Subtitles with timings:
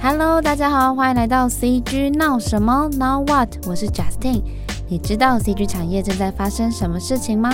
[0.00, 3.48] Hello，大家好，欢迎来到 CG 闹什么？Now what？
[3.66, 4.42] 我是 Justin。
[4.88, 7.50] 你知道 CG 产业正在发生什么事情吗？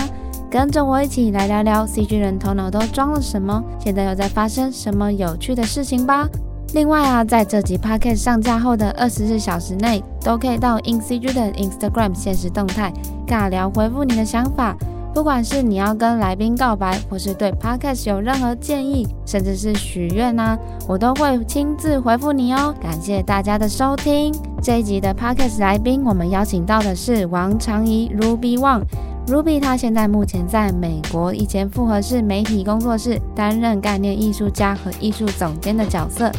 [0.49, 6.29] 跟着我一起来聊聊 CG 人头脑都装了什么，现在又在发生什么有趣的事情吧。
[6.73, 12.93] 另外啊，在这集 Podcast 上架后的二十四小时内，都可以到 InCG 的 Instagram 限时动态
[13.27, 14.77] 尬聊回复你的想法。
[15.15, 20.57] 不管是你要跟来宾告白，或是对 Podcast 有任何建议，甚至是许愿呐，
[20.89, 22.75] 我都会亲自回复你哦。
[22.81, 24.35] 感谢大家的收听。
[24.61, 28.81] 这一集的 Podcast 来宾，我们邀请到的是王长怡 Ruby Wang。
[29.27, 36.29] Ruby 她现在目前在美国一间复合式媒体工作室担任概念艺术家和艺术总监的角色。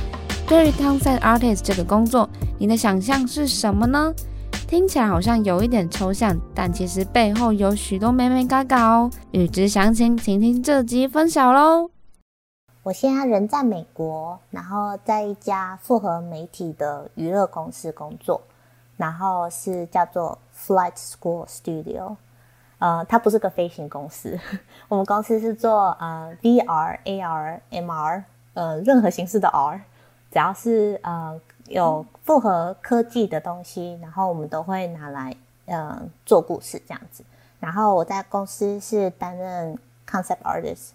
[0.47, 4.13] 对于 Concept Artist 这个工作，你的想象是什么呢？
[4.67, 9.09] 听起来好像有一点抽象，但其实背后有许多美美嘎嘎哦。
[9.31, 11.89] 欲知详情，请听这集分享喽。
[12.83, 18.43] 我现在人在美国，然后在一家复合媒体的娱乐公司工作，
[18.97, 22.17] 然后是叫做 Flight School Studio。
[22.79, 24.37] 呃，它不是个飞行公司，
[24.89, 29.81] 我们公司是做呃 VR、AR、MR，呃，任何形式的 R，
[30.33, 31.41] 只要是呃。
[31.69, 35.35] 有复合科技的东西，然后我们都会拿来
[35.67, 37.25] 呃做故事这样子。
[37.59, 39.77] 然后我在公司是担任
[40.09, 40.91] concept artist，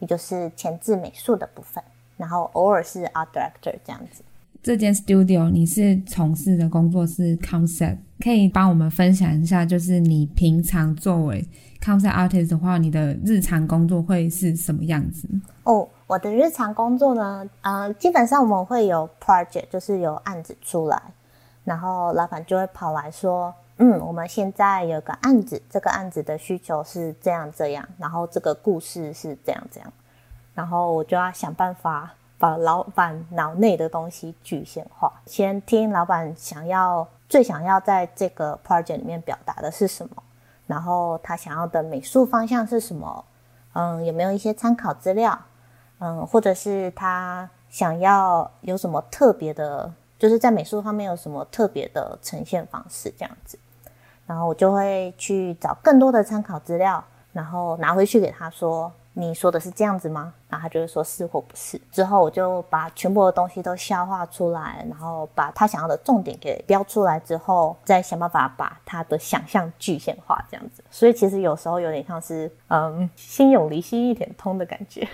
[0.00, 1.82] 也就是前置美术的部分。
[2.16, 4.22] 然后偶尔是 art director 这样子。
[4.62, 11.46] 这间 studio 你是从事的工作是 concept，可以帮我们分享一下，就是你平常作为
[11.80, 15.28] concept artist 的话，你的日常工作会是什么样子？
[15.64, 15.88] 哦。
[16.06, 21.02] 我的日常工作呢，呃，基本上我们会有 project，就是有案子出来，
[21.64, 29.92] 然后老板就会跑来说，嗯，我们现在有个案子，这个案子的需求是这样这样，然后这个故事是这样这样，
[30.54, 40.22] 然后我就要想办法把老板脑内的东西具现化，先听老板想要最想要在这个 project 里面表达的是什么，
[40.68, 43.24] 然后他想要的美术方向是什么，
[43.72, 45.36] 嗯，有没有一些参考资料？
[45.98, 53.58] 嗯，或者是他想要有什么特别的，就是在美术方面有什么特别的呈现方式这样子，
[54.26, 57.02] 然后我就会去找更多的参考资料，
[57.32, 61.80] 然后拿回去给他说：“你说的是这样子吗？”然后他就会说是或不是。
[61.90, 70.84] 之后我就把全部的东西都消化出来，然后把他想要的重点给标出来之后，再想办法把他的想象具现化这样子。
[70.90, 75.06] 所以其实有时候有点像是嗯，心有灵犀一点通的感觉。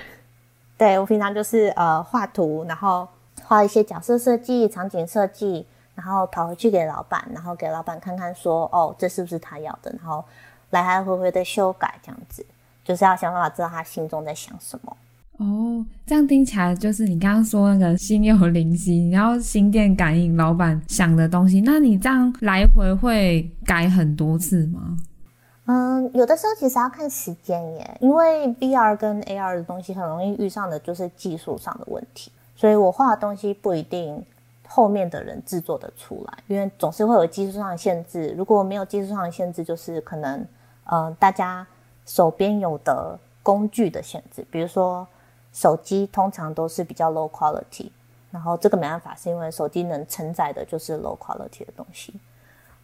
[0.82, 3.06] 对，我平常就是呃画图，然后
[3.44, 9.92] 画一些角色设计、场景设计，然后跑回去给老板，然后给老板看看说，哦，这是不是他要的？
[9.92, 10.24] 然后
[10.70, 12.44] 来来回回的修改，这样子
[12.84, 14.96] 就是要想办法知道他心中在想什么。
[15.36, 24.96] 哦，这样听起来就是你刚刚说那个心有灵犀，然后心电感应老板想的东西，那你这样来回会改很多次吗？
[25.72, 34.22] 嗯，有的时候其实要看时间耶，因为 VR 跟 AR 的东西很容易遇上的就是技术上的问题，所以我画的东西不一定
[34.68, 38.34] 后面的人制作得出来，因为总是会有技术上的限制。
[38.36, 40.46] 如果没有技术上的限制，就是可能，
[40.90, 41.66] 嗯，大家
[42.04, 45.06] 手边有的工具的限制，比如说
[45.54, 47.88] 手机通常都是比较 low quality，
[48.30, 52.12] 然后这个没办法，是因为手机能承载的就是 low quality 的东西。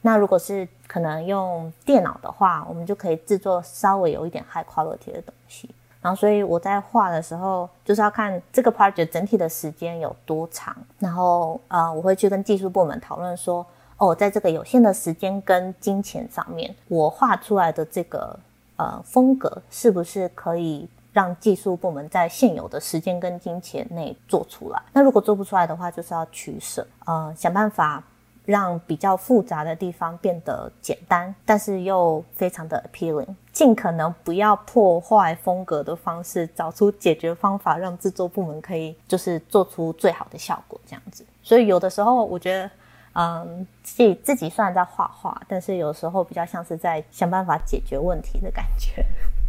[0.03, 5.69] 那如果是可能用电脑的话，我们就可以制作稍微有一点 high quality 的东西。
[6.01, 10.75] 然后，所以我在画的时候，就是要看这个 project 整体的时间有多长。
[11.01, 13.67] 然后，呃，我会去跟技术部门讨论说，
[13.97, 18.39] 哦，在这个有限的时间跟金钱上面，我画出来的这个
[18.77, 24.81] 呃风格，是不是可以让技术部门在现有的时间跟金钱内做出来？
[24.93, 28.01] 那如果做不出来的话，就是要取舍，呃，想办法。
[28.49, 41.23] 让比较复杂的地方变得简单，但是又非常的 appealing，尽可能不要破坏风格的方式，找出解决方法，让制作部门可以就是做出最好的效果，这样子。
[41.43, 42.71] 所以有的时候我觉得，
[43.13, 49.05] 嗯，自己自己虽然在画画，但是有时候比较像是在想办法解决问题的感觉。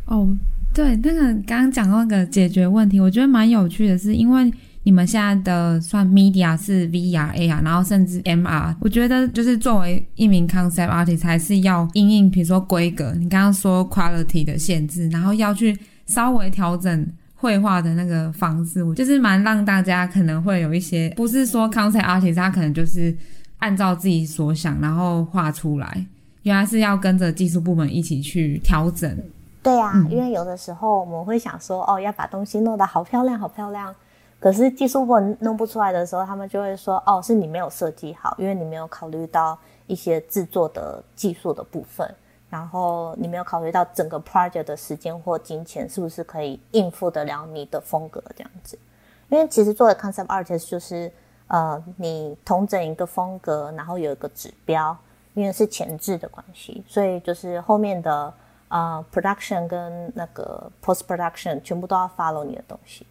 [0.08, 0.28] 哦，
[0.74, 4.52] 对，那个刚刚讲到那个解决问题，我觉得蛮有趣的是，因为。
[4.90, 8.76] 你们现在的算 media 是 VR、AR，然后甚至 MR。
[8.82, 15.78] 我觉得就是作为一名 concept artist，还是要因应，比如说规格，你刚刚说 quality 的限制，然后要去
[16.08, 23.16] 稍微调整绘画的那个方式，我就是蛮让大家可能会有一些，不是说 concept artist 他可能就是
[23.60, 26.04] 按照自己所想然后画出来，
[26.42, 29.16] 原来是要跟着技术部门一起去调整。
[29.62, 33.94] 对啊，因为有的时候我们会想说，哦，要把东西弄得好漂亮，好漂亮。
[34.40, 42.10] 可是技术部弄不出来的时候，他们就会说：“哦，是你没有设计好，因为你没有考虑到一些制作的技术的部分，
[42.50, 48.80] 然后你没有考虑到整个 project 的时间或金钱是不是可以应付得了你的风格这样子。
[49.28, 51.12] 因为其实做的 concept artist 就是
[51.48, 54.96] 呃，你统整一个风格，然后有一个指标，
[55.34, 58.34] 因为是前置的关系，所以就是后面的
[58.70, 63.06] 呃 production 跟那个 post production 全部都要 follow 你的东西。”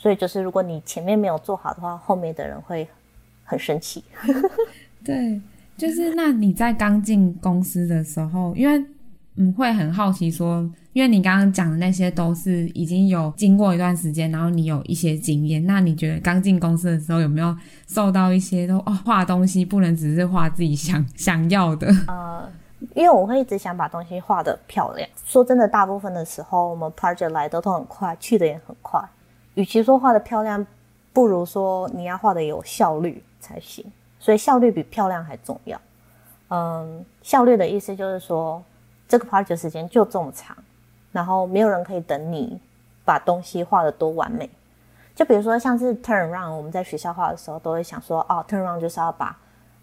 [0.00, 2.86] 所以就是，如果你前面没有做好的话，后面的人会
[3.42, 4.04] 很生气。
[5.04, 5.40] 对，
[5.76, 8.86] 就是那你在刚进公司的时候，因为
[9.34, 10.60] 嗯会很好奇说，
[10.92, 15.66] 因为你刚刚讲的那些都是已经有经过一段时间，然后你有一些经验。
[15.66, 17.56] 那你觉得刚进公司的时候有没有
[17.88, 21.88] 受到一些都哦画东西不能只是画自己想想要的？
[22.06, 22.48] 呃，
[22.94, 25.08] 因为我会一直想把东西画得漂亮。
[25.24, 29.00] 说真的，大部分的时候我们 project 来的都很快，去的也很快。
[29.58, 30.64] 与其说画的漂亮，
[31.12, 33.84] 不如说你要画的有效率才行。
[34.20, 35.80] 所以效率比漂亮还重要。
[36.50, 38.62] 嗯，效率的意思就是说，
[39.08, 40.56] 这个 project 时间就这么长，
[41.10, 42.60] 然后没有人可以等你
[43.04, 44.48] 把东西画得多完美。
[45.16, 49.36] 就比如说像是 turnaround，我们在学校画的时候都会想说，哦，turnaround 就是要把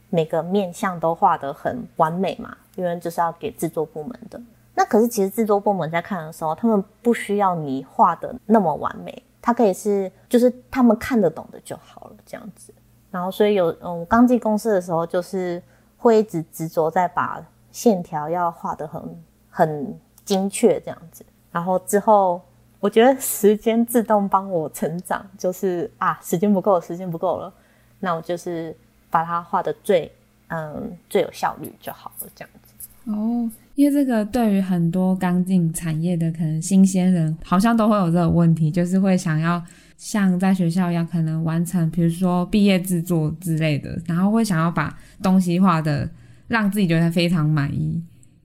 [0.09, 4.39] 每个面相都画得很完美嘛，因为就是要给制作部门的。
[4.73, 9.21] 那可是其实制作部门在看的时候，他们不需要你画得那么完美。
[9.45, 12.73] 它可以是，就是他们看得懂的就好了，这样子。
[13.11, 15.61] 然后，所以有，嗯，刚进公司的时候，就是
[15.99, 17.39] 会一直执着在把
[17.71, 21.23] 线条要画得很很精确这样子。
[21.51, 22.41] 然后之后，
[22.79, 27.53] 我觉得时间自动帮我成长，就是啊，时间不够，时间不够了，
[27.99, 28.75] 那我就是
[29.11, 30.11] 把它画得最，
[30.47, 32.89] 嗯，最有效率就好了，这样子。
[33.11, 33.47] 哦。
[33.75, 39.61] 因为这个对于很多刚进产业的可能新鲜人，好像都会有这个问题，就是会想要
[39.97, 46.09] 像在学校一样，可能完成，比如说毕业制作之类的，然后会想要把东西画的
[46.47, 48.01] 让自己觉得非常满意。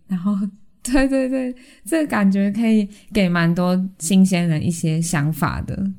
[0.09, 0.35] 然后，
[0.82, 1.55] 对对对，
[1.85, 5.91] 这个感觉可以给蛮多新鲜人一些想法的。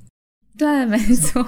[0.57, 1.41] 对，没错。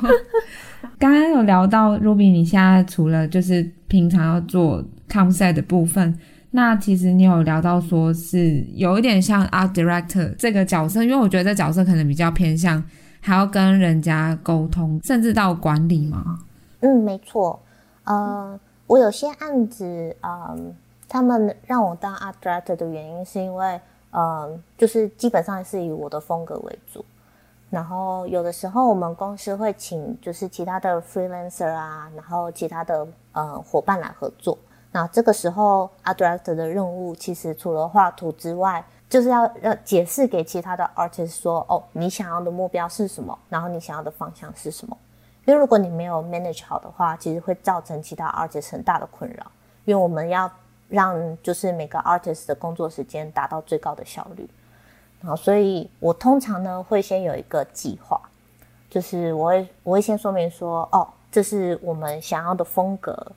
[0.98, 6.18] 刚刚有聊到 Ruby，你现在除了就是平常要做 concept 的部分。
[6.56, 12.84] 那其实你有聊到说是有一点像 art director 这个角色，因为我觉得这角色可能比较偏向
[13.20, 16.40] 还要跟人家沟通，甚至到管理嘛。
[16.82, 17.60] 嗯，没错。
[18.04, 20.76] 呃，我有些案子，嗯、
[21.10, 24.48] 他们让我当 art director 的原因是因为，呃，
[24.78, 27.04] 就是基本上是以我的风格为主。
[27.72, 34.56] 然后有的时候我们公司会请就是其他的 freelancer 啊，然后其他的呃伙伴来合作。
[34.96, 44.96] 那这个时候，art director 的任务其实除了画图之外，就是要要解释给其他的 artist 说，哦，你想要的目标是什么，然后你想要的方向是什么。
[45.46, 49.44] 因为如果你没有 manage 好的话，其实会造成其他 artist 很大的困扰。
[49.86, 50.50] 因为我们要
[50.90, 54.48] 让就是每个 artist 的工作时间达到最高的效率。
[55.22, 58.22] 然后，所以我通常呢会先有一个计划，
[58.92, 63.32] 就是我会我会先说明说，哦，这是我们想要的风格。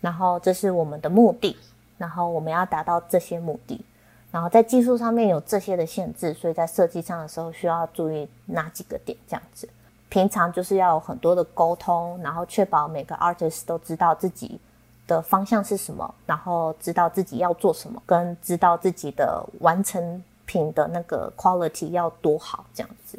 [0.00, 1.56] 然后这是我们的目的，
[1.96, 3.84] 然后我们要达到这些目的，
[4.30, 9.68] 然后在技术上面有这些的限制，所以在设计上的时候需要注意哪几个点，这样子。
[10.08, 14.60] 平常就是要有很多的沟通，然后确保每个 artist 都知道自己
[15.06, 23.18] 的方向是什么，然后知道自己要做什么，跟知道自己的完成品的那个 quality 要多好，这样子。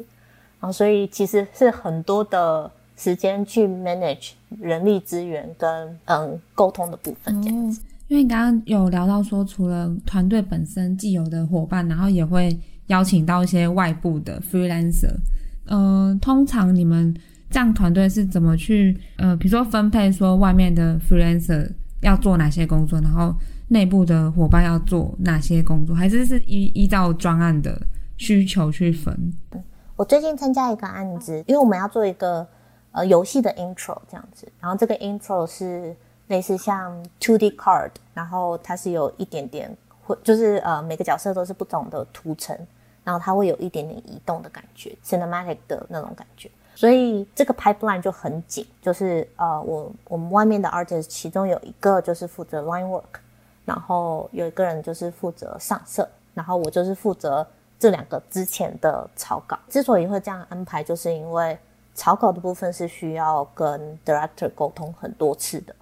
[0.60, 2.70] 然后所以其实是很多的。
[3.00, 7.80] 时间去 manage 人力资源跟嗯沟通的部分这样子。
[7.80, 12.54] 哦，因为你刚刚有聊到说，除了团队本身既有的伙伴，然后也会
[12.88, 15.14] 邀请到一些外部的 freelancer。
[15.64, 17.16] 呃，通常你们
[17.48, 21.66] 这样团队是怎么去呃，比如说分配说外面的 freelancer
[22.02, 23.34] 要做哪些工作，然后
[23.68, 27.80] 内部的伙伴要做哪些工作，还是是依依照专案的
[28.18, 29.32] 需求去分？
[29.96, 32.46] 我最近参加一个案子，因为我们要做一个。
[32.92, 35.94] 呃，游戏的 intro 这样子，然后这个 intro 是
[36.26, 42.58] 类似像 2D card，然后它是有一点点会，就是呃每个角色都是不同的图层，
[43.04, 53.20] 然后它会有一点点移动的感觉，cinematic 的那种感觉，所以这个 pipeline 就很紧，就是呃我我们外面的 artist 其中有一个就是负责 line work，
[53.64, 57.46] 然后有一个人就是负责上色，然后我就是负责
[57.78, 59.56] 这两个之前的草稿。
[59.68, 61.56] 之所以会这样安排，就是因为。
[62.00, 65.76] 草稿的部分是需要跟 director 沟通很多次的，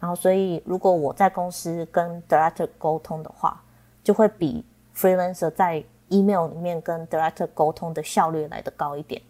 [0.00, 3.62] 然后所以如果我在公司跟 director 沟通的话，
[4.02, 4.64] 就会比
[4.96, 9.22] freelancer 在 email 里面跟 director 沟通的效率来得高一点。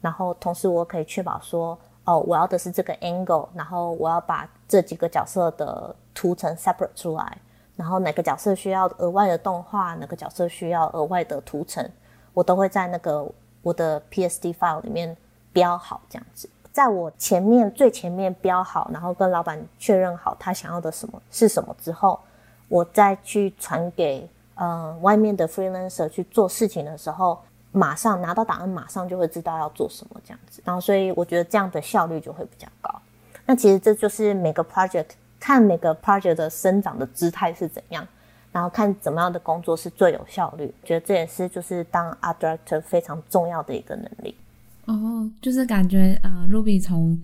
[0.00, 7.38] 然后同时我可以确保说，哦，我要的是这个 angle，然后我要把这几个角色的图层 separate 出来，
[7.74, 11.84] 然后哪个角色需要额外的动画，哪个角色需要额外的图层，
[12.34, 13.28] 我都会在那个
[13.62, 15.16] 我的 PSD file 里面
[15.56, 22.20] 标好，这样子，在我前面最前面标好，然后跟老板确认好他想要的什么是什么之后，
[22.68, 27.40] 我再去传给呃外面的 freelancer 去做事情的时候。
[27.72, 32.90] 马上拿到档案，马上就会知道要做什么这样子，然后所以我觉得这样的效率就会比较高。
[33.44, 38.08] 那其实这就是每个 project 看每个 project 的生长的姿态是怎样，
[38.50, 40.74] 然后看怎么样的工作是最有效率。
[40.80, 44.34] 我觉得这也是就是当 art director 非常重要的一个能力。
[44.86, 47.16] 哦，就是感觉呃，Ruby 从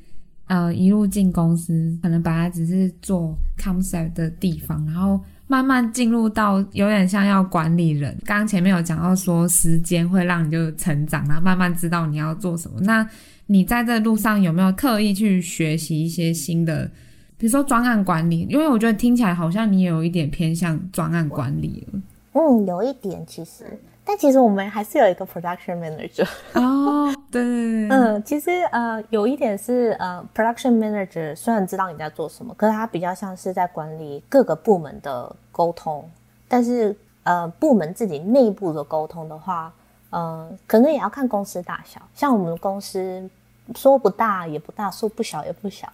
[0.46, 5.20] 呃一路进公司，可能本来只是做 concept 的地方，然后。
[5.48, 8.16] 慢慢进入到有点像要管理人。
[8.24, 12.80] 刚刚前面有讲到说，时间会让你就成长，然后慢慢知道你要做什么。
[12.80, 13.06] 那
[13.48, 16.90] 你在这路上有没有刻意去学习一些新的，
[17.36, 18.46] 比如说专案管理？
[18.48, 22.00] 因为我觉得听起来好像你也有一点偏向专案管理了。
[22.32, 23.64] 嗯，有一点其实。
[24.04, 27.40] 但其实我们还是有一个 production manager 哦，对，
[27.88, 36.04] 嗯，其实呃有一点是呃 production manager 虽然知道你在做什么，可是他比较像是在管理各个部门的沟通。
[36.48, 39.72] 但是呃部门自己内部的沟通的话，
[40.10, 42.02] 嗯、呃，可能也要看公司大小。
[42.12, 43.30] 像我们公司
[43.76, 45.88] 说不大也不大，说不小也不小。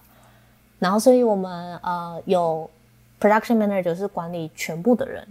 [0.78, 2.68] 然后所以我们呃有
[3.20, 5.28] production manager 是管理全部的人。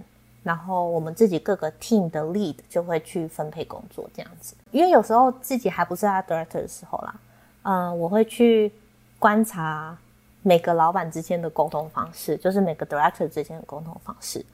[0.48, 7.16] 然后我们自己各个 team 的 lead 就会去分配工作这样子，因为有时候自己还不是 art director 的时候啦，
[7.64, 8.72] 嗯，我会去
[9.20, 9.98] 观察
[10.44, 14.46] 每个老板之间的沟通方式，就是每个 director 之间的沟通方式。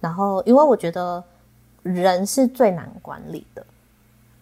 [0.00, 1.22] 然后，因为我觉得
[1.82, 3.66] 人是最难管理的，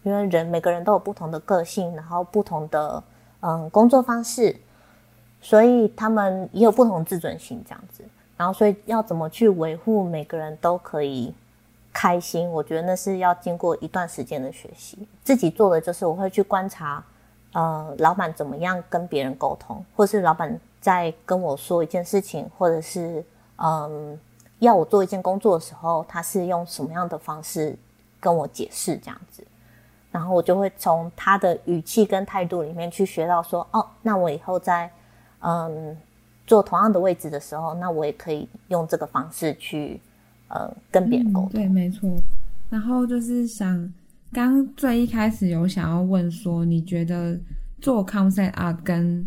[0.04, 3.02] 因为人每个人都有不同的个性，然后不同的
[3.40, 4.56] 嗯工作方式，
[5.40, 8.04] 所以他们也有不同自尊心这样子。
[8.36, 11.32] 然后，所以要怎么去维护每个人都可以
[11.92, 12.50] 开心？
[12.50, 15.06] 我觉得那是要经过一段时间的学习。
[15.22, 17.00] 自己做的就是我会去观察，
[17.52, 23.24] 呃，老板怎么样跟别人沟通，或是老板在跟我说一件事情，或者是
[23.56, 24.18] 嗯
[24.58, 27.76] 要我做一件工作的时候，他是用什么样的方式
[28.18, 29.46] 跟我解释这样子。
[30.10, 34.90] 然后我就会从他的语气跟态度里面去学到说，哦，那我以后在
[35.38, 35.96] 嗯。
[36.46, 39.98] 做同样的位置的时候，那我也可以用这个方式去，
[40.48, 41.50] 呃，跟别人沟通。
[41.52, 42.10] 嗯，对，没错。
[42.68, 43.92] 然后就是想，
[44.32, 47.38] 刚最一开始有想要问说，你觉得
[47.80, 49.26] 做 concept art 跟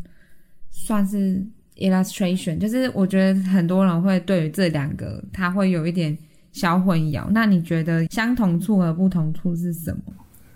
[0.69, 1.43] 算是
[1.77, 6.15] illustration，就是我觉得很多人会对于这两个，他会有一点
[6.51, 7.25] 小混淆。
[7.31, 10.13] 那你觉得相同处和不同处是什么？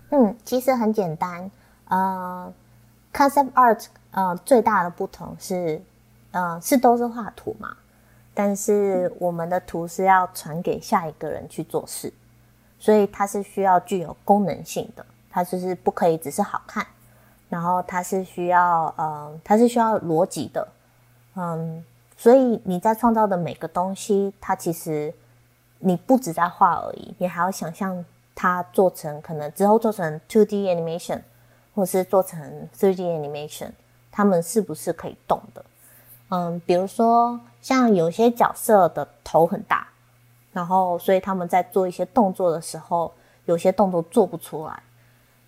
[0.09, 1.49] 嗯，其实很简单。
[1.87, 2.53] 呃
[3.13, 5.81] ，concept art，呃，最大的不同是。
[6.31, 7.75] 嗯、是都是画图嘛，
[8.33, 12.11] 但是我们的图是要传给下一个人去做事，
[12.79, 16.87] 所以它是需要具有功能性的，它就是不可以只是好看，
[17.49, 20.67] 然后它是需要，呃，它是需要逻辑的，
[21.35, 21.83] 嗯，
[22.15, 25.13] 所以你在创造的每个东西，它其实
[25.79, 31.21] 你不只在画而已，你还要想象它做成可能之后做成 two D animation，
[31.75, 33.71] 或是做成 three D animation，
[34.09, 35.65] 它们是不是可以动的？
[36.31, 39.85] 嗯，比如说像有些角色的头很大，
[40.53, 43.13] 然后所以他们在做一些动作的时候，
[43.45, 44.81] 有些动作做不出来，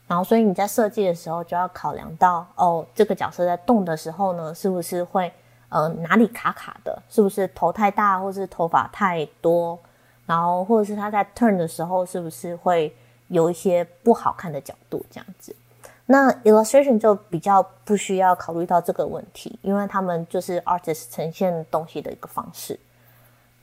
[0.08, 5.32] 然后所以你在设计的时候就要考量到，哦，这个角色在动的时候呢，是不是会
[5.70, 9.80] 呃哪里卡卡的，是不是头太大，或是头发太多，
[10.25, 12.94] 然后或者是他在 turn 的时候，是不是会
[13.30, 15.56] 有一些不好看的角度这样子。
[16.13, 22.79] 那 illustration 就比较不需要考虑到这个问题，因为他们就是 artist 呈现东西的一个方式，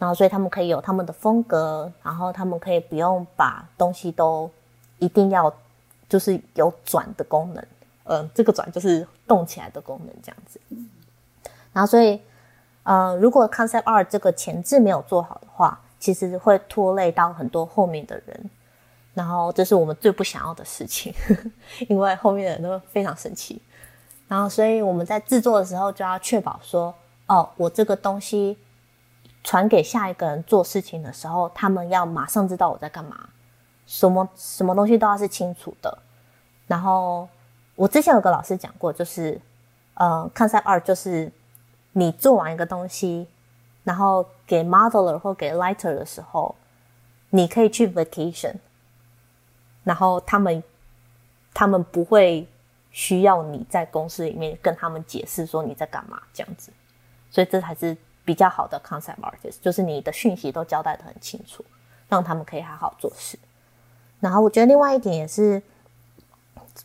[0.01, 4.51] 然后所以他们可以有他们的风格，然后他们可以不用把东西都
[4.99, 5.55] 一定要
[6.09, 7.65] 就是有转的功能，
[8.03, 10.59] 嗯、这个转就是动起来的功能这样子。
[11.73, 12.21] 然后所以，
[12.83, 18.51] 呃，如果 concept 二这个前置没有做好的话，其实会拖累到很多后面的人。
[19.15, 21.13] 然后这是我们最不想要的事情，
[21.89, 23.61] 因为后面的人都非常生气。
[24.29, 26.95] 然后，所以我们在制作的时候就要确保说，
[27.27, 28.57] 哦，我这个东西
[29.43, 33.29] 传给下一个人做事情的时候，他们要马上知道我在干嘛，
[33.87, 35.99] 什么什么东西都要是清楚的。
[36.69, 37.29] 然后，
[37.75, 39.41] 我之前有个老师讲过，就是
[39.95, 41.33] 呃，concept art 就是
[41.95, 43.27] 你做完一个东西，
[43.83, 46.55] 然后给 modeler 或给 lighter 的时候，
[47.31, 48.55] 你可以去 vacation。
[49.85, 50.63] 然后他们，
[51.55, 52.47] 他们不会
[52.91, 56.73] 需要你在公司里面跟他们解释说你在干嘛这样子，
[57.31, 61.65] 所以这才是比较好的 concept artist，就是你的讯息都交代的很清楚，
[62.09, 63.39] 让他们可以好好做事。
[64.21, 65.63] 然后我觉得另外一点也是，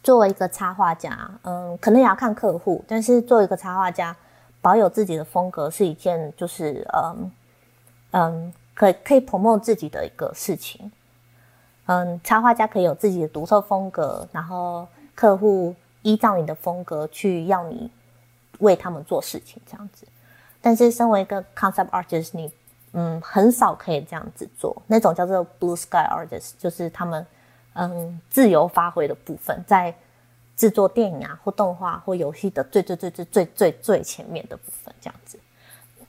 [0.01, 4.15] 作为一个插画家，嗯，可能也要看客户，但是作为一个插画家，
[4.61, 7.31] 保有自己的风格是一件就是嗯
[8.11, 10.91] 嗯，可可以 promote 自己的一个事情。
[11.87, 17.89] 嗯，插画家可以有自己的独特风格，然后客户依照你的风格去要你
[18.59, 20.07] 为他们做事情，这样子。
[20.61, 22.51] 但是身为一个 concept artist，你
[22.93, 24.81] 嗯很少可以这样子做。
[24.87, 27.23] 那种叫做 blue sky artist，就是他们
[27.73, 29.93] 嗯自由发挥的部分，在
[30.55, 35.37] 制作电影啊或动画或游戏的最最最最最最最前面的部分，这样子。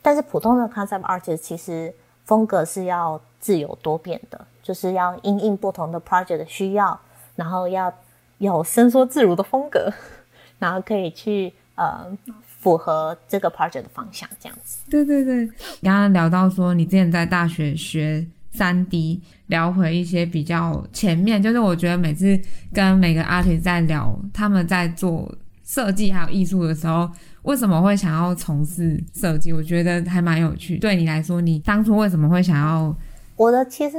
[0.00, 4.46] 但是普通的 concept artist 其实风格是要自由多变的。
[4.66, 6.98] 就是要因应不同的 project 的需要，
[7.36, 7.92] 然后要
[8.38, 9.92] 有伸缩自如的风格，
[10.58, 12.04] 然后可以去呃
[12.42, 14.78] 符合这个 project 的方向，这样子。
[14.90, 15.46] 对对对，
[15.82, 22.36] 刚刚聊到说你之前在大学学三 D，聊回一些比较前面，就是我觉得每次
[22.74, 25.32] 跟每个 artist 在聊他们在做
[25.62, 27.08] 设计还有艺术的时候，
[27.42, 29.52] 为什么会想要从事设计？
[29.52, 30.76] 我觉得还蛮有趣。
[30.78, 32.92] 对你来说，你当初为什么会想要？
[33.36, 33.98] 我的其实。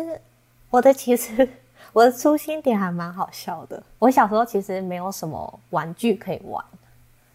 [0.70, 1.48] 我的其实
[1.94, 3.82] 我的初心点还蛮好笑的。
[4.00, 6.64] 我小时候其实没有什么玩具可以玩，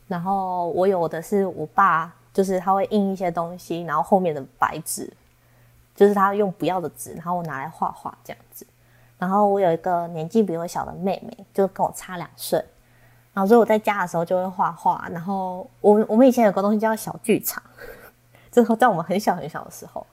[0.07, 5.13] 然后我有的是我爸，就是他会印一些东西，然后后面的白纸，
[5.95, 8.67] 就是他用不要的纸，然后我拿来画画这样子。
[9.19, 12.59] 然后我有一个年纪比我小的妹妹，就跟我差两岁，
[13.33, 15.09] 然后所以我在家的时候就会画画。
[15.11, 17.63] 然后我我们以前有个东西叫小剧场，
[18.51, 20.07] 就 是在我们很小很小的时候。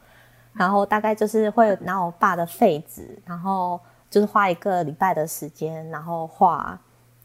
[0.54, 3.80] 然后大概就是会拿我爸的废纸，然后
[4.10, 6.78] 就是花一个礼拜的时间，然后画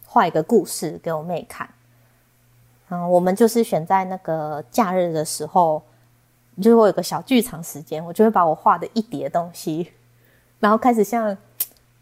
[0.07, 1.69] 画一个故事给我妹看。
[2.91, 5.83] 嗯，我们就是选在那个假日的时候，
[6.59, 9.91] 就是我有个小剧场时间，我就会把我画的一叠东西，
[10.61, 11.27] 然后开始像，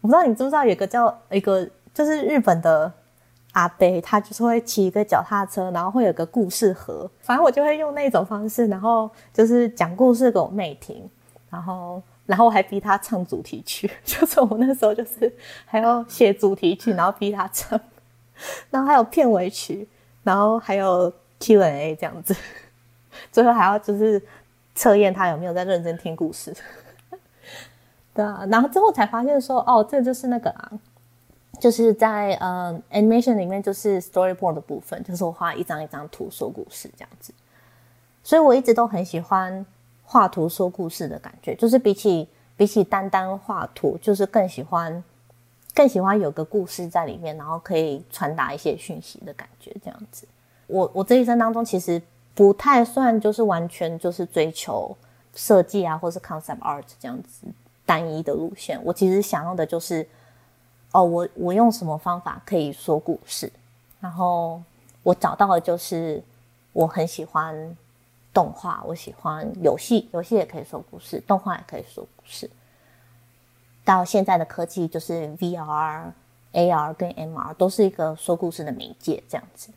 [0.01, 2.91] 我不知道你知不知道，有个叫一个就是日本的
[3.53, 11.09] 阿贝，他就是会骑一个脚踏车，然后会有个故事盒，反正我就会用那种方式，然后就是讲故事给我妹听。
[11.53, 15.31] 然后，然后我还逼他唱主题曲， 就是我那时候就是
[15.67, 17.79] 还要写主题曲，然后逼他唱，
[18.71, 19.87] 然后还有片尾曲，
[20.23, 22.35] 然后还有 Q&A 这样子，
[23.31, 24.19] 最后还要就是
[24.73, 26.51] 测验他有没有在认真听故事。
[28.15, 30.71] 对啊，然后之后才发现说，哦，这就是那个啊，
[31.59, 37.31] 就是在呃 animation 里面就是 storyboard 的部分，就是我画一张一张图说故事这样子，
[38.23, 39.63] 所以我一直都很喜欢。
[40.05, 45.03] 画图说故事的感觉，就是比起比起单单画图，就是更喜欢
[45.73, 49.75] 更喜欢有个故事在里面，然后可以传达一些讯息的感觉。
[49.83, 50.27] 这样子，
[50.67, 51.99] 我我这一生当中其实
[52.35, 54.95] 不太算就是完全就是追求
[55.33, 57.47] 设计啊，或是 concept art 这样子
[57.85, 58.79] 单一的路线。
[58.83, 60.07] 我其实想要的就是，
[60.91, 63.51] 哦，我我用什么方法可以说故事，
[63.99, 64.61] 然后
[65.01, 66.21] 我找到的就是
[66.73, 67.75] 我很喜欢。
[68.33, 72.49] 动画，我喜欢游戏，游戏也可以说故事，动画也可以说故事。
[73.85, 76.05] 到现在的科技，就是 VR、
[76.53, 79.69] AR 跟 MR 都是一个说故事的媒介，这样子。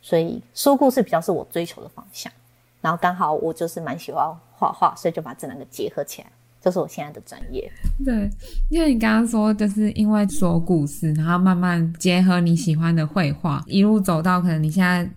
[0.00, 2.32] 所以说故事比较是我追求的方向。
[2.80, 7.68] 然后刚好我就是蛮喜欢画画，所以就把这两个结合起来，这、是我现在的专业。
[8.04, 8.30] 对，
[8.70, 15.10] 因为你刚刚说，就是因为说故事，然后慢慢结合你喜欢的绘画，一路走到可能你现在。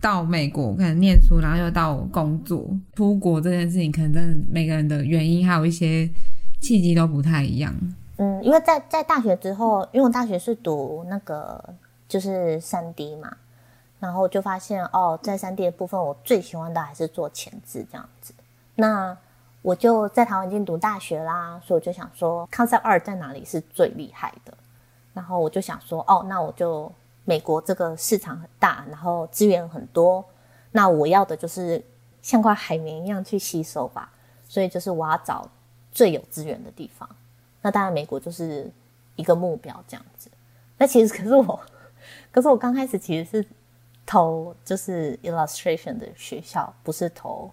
[0.00, 6.08] 到美国可能念书，然后又到工作，出国这件事情，可能真的每个人的原因还有一些
[6.60, 7.74] 契机都不太一样。
[8.16, 11.62] 嗯，因为在在大学之后，因为我大学是读那个
[12.08, 13.30] 就是三 D 嘛，
[13.98, 18.32] 然后就发现哦，在三 D 的部分，我最喜欢的还是做前置这样子。
[18.76, 19.14] 那
[19.60, 24.54] 我就在台湾已经读大学啦，所以我就想说，concept art 在哪里是最厉害的？
[25.12, 26.90] 然后我就想说，哦，那我就。
[27.30, 30.24] 美国这个市场很大，然后资源很多，
[30.72, 31.80] 那我要的就是
[32.20, 34.10] 像块海绵一样去吸收吧。
[34.48, 35.48] 所以就是我要找
[35.92, 37.08] 最有资源的地方。
[37.62, 38.68] 那当然，美国就是
[39.14, 40.28] 一个目标这样子。
[40.76, 41.60] 那其实可是我，
[42.32, 43.46] 可是我刚开始其实是
[44.04, 47.48] 投就是 illustration 的学校，不是投，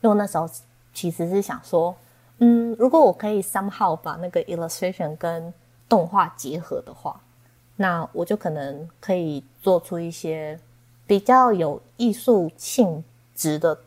[0.00, 0.50] 因为那时候
[0.92, 1.94] 其实是想说，
[2.38, 5.54] 嗯，如果我可以 somehow 把那个 illustration 跟
[5.88, 7.20] 动画结合的话。
[7.80, 10.60] 那我就可能可以做出一些
[11.06, 13.02] 比较有艺术性
[13.34, 13.78] 质的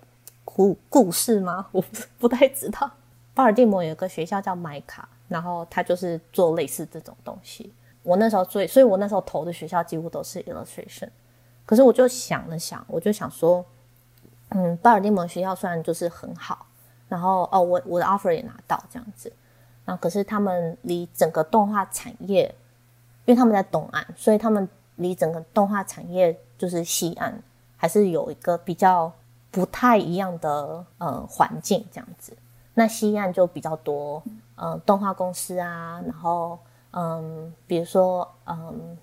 [0.44, 1.68] 故故事吗？
[1.72, 1.84] 我
[2.18, 2.90] 不太知道。
[3.36, 7.72] 巴尔的摩有个学校叫麦卡，然后他就是做类似这种东西。
[8.02, 11.10] 我那时候最，所以我那时候投的学校几乎都是 illustration，
[11.64, 13.64] 可是我就想了想，我就想说，
[14.50, 16.66] 嗯，巴尔的摩学校虽然就是很好，
[17.08, 19.32] 然后哦，我我的 offer 也拿到这样子，
[19.86, 22.54] 然后可是他们离整个动画产业，
[23.26, 27.34] 因为他们在东岸，所以他们离整个动画产业就是西岸，
[27.78, 29.12] 还是有一个比较
[29.52, 32.36] 不太一样的呃环境这样子。
[32.74, 34.22] 那西岸就比较多，
[34.56, 36.58] 呃，动画公司啊，然后
[36.92, 38.98] 嗯，比如说嗯。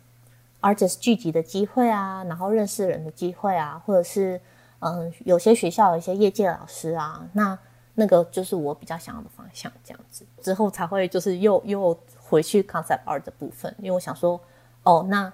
[0.63, 4.39] artist 聚集的机会啊，然后认识人的机会啊，或者是
[4.81, 7.59] 嗯，有些学校有一些业界老师啊，那
[7.95, 11.99] 那个就是我比较想要的方向，这样子之后才会就是又又
[12.31, 14.41] 回去 concept art 的部分，因为我想说，
[14.85, 15.31] 哦，那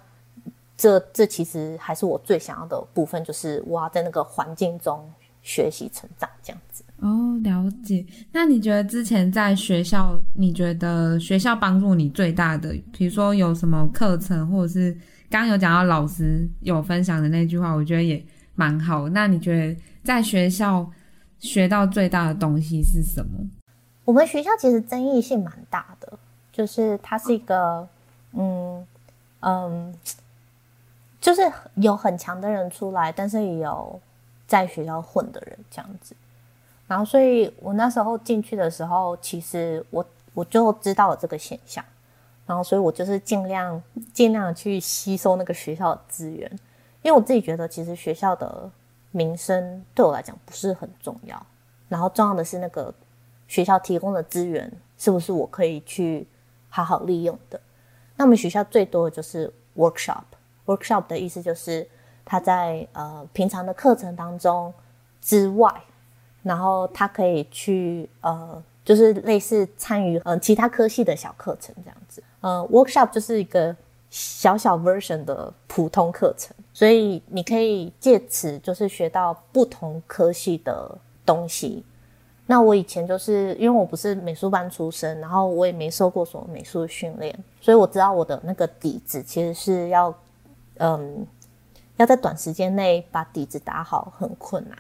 [0.76, 5.09] 这这其实还是我最想要的部分，就是我要在那个环境中
[5.42, 6.82] 学习成长这样子。
[7.00, 8.04] 哦，了解。
[8.32, 14.96] 那你觉得之前在学校，你觉得学校帮助你最大的，比如说有什么课程，或者是？
[15.28, 19.09] 刚刚有讲到老师有分享的那句话，我觉得也蛮好。
[19.09, 20.88] 那你觉得在学校
[21.40, 23.44] 学到最大的东西是什么？
[24.04, 26.16] 我们学校其实争议性蛮大的，
[26.57, 27.87] 就是它是一个，
[28.33, 28.87] 嗯
[29.40, 29.95] 嗯，
[31.21, 31.42] 就是
[31.75, 34.01] 有很强的人出来，但是也有
[34.47, 36.16] 在学校混的人这样子。
[36.87, 41.85] 然后，所以我那时候进去的时候，其实我我就知道了这个现象。
[42.47, 43.83] 然后，所以我就是尽量
[44.14, 46.51] 尽量去吸收那个学校的资源，
[47.03, 48.71] 因为我自己觉得，其实学校的
[49.11, 51.47] 名声对我来讲不是很重要。
[51.90, 52.95] 然后重要的是那个
[53.47, 56.27] 学校提供的资源是不是我可以去
[56.68, 57.61] 好好利用的。
[58.16, 61.87] 那我们学校最多的就是 workshop，workshop 的意思就是
[62.24, 64.72] 他在呃平常的课程当中
[65.20, 65.72] 之外，
[66.42, 68.62] 然后他可以去呃。
[68.87, 73.74] 就是类似参与嗯其他科系的小课程这样子，呃，workshop 就是一个
[74.11, 81.85] 小小 version 的普通课程，所以你可以借此就是学到不同科系的东西。
[82.46, 90.14] 那我以前就是因为我不是美术班出身，然后我也没受过什么美术训练，所以我知道我的那个底子其实是要
[90.78, 91.26] 嗯
[91.96, 94.78] 要在短时间内把底子打好很困难，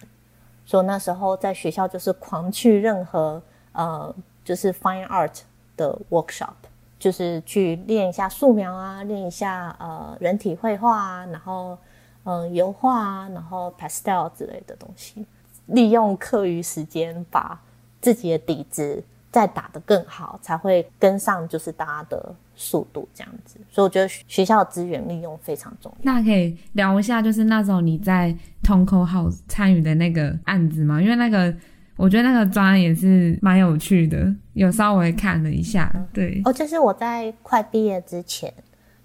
[0.64, 3.42] 所以那时候在学校就是狂去任何。
[3.78, 5.40] 呃，就是 fine art
[5.76, 6.54] 的 workshop，
[6.98, 11.76] 就是去练一下素描啊，练一下呃人体绘画啊，然后
[12.24, 15.26] 嗯、油画啊，然后 pastel 之类的东西，
[15.66, 17.60] 利用课余时间把
[18.00, 23.58] 自己的底子再打得更好，才会跟上就是大家的速度这样子。
[23.70, 25.98] 所以我觉得学校的资源利用非常重要。
[26.02, 31.00] 那可以聊一下，就是那时候你在 Tonko House 参与的那个案子吗？
[31.00, 31.54] 因为那个。
[31.98, 35.90] 我觉得那个专案也是蛮有趣的，有稍微看了一下。
[36.12, 38.52] 对，哦，就是我在快毕业之前，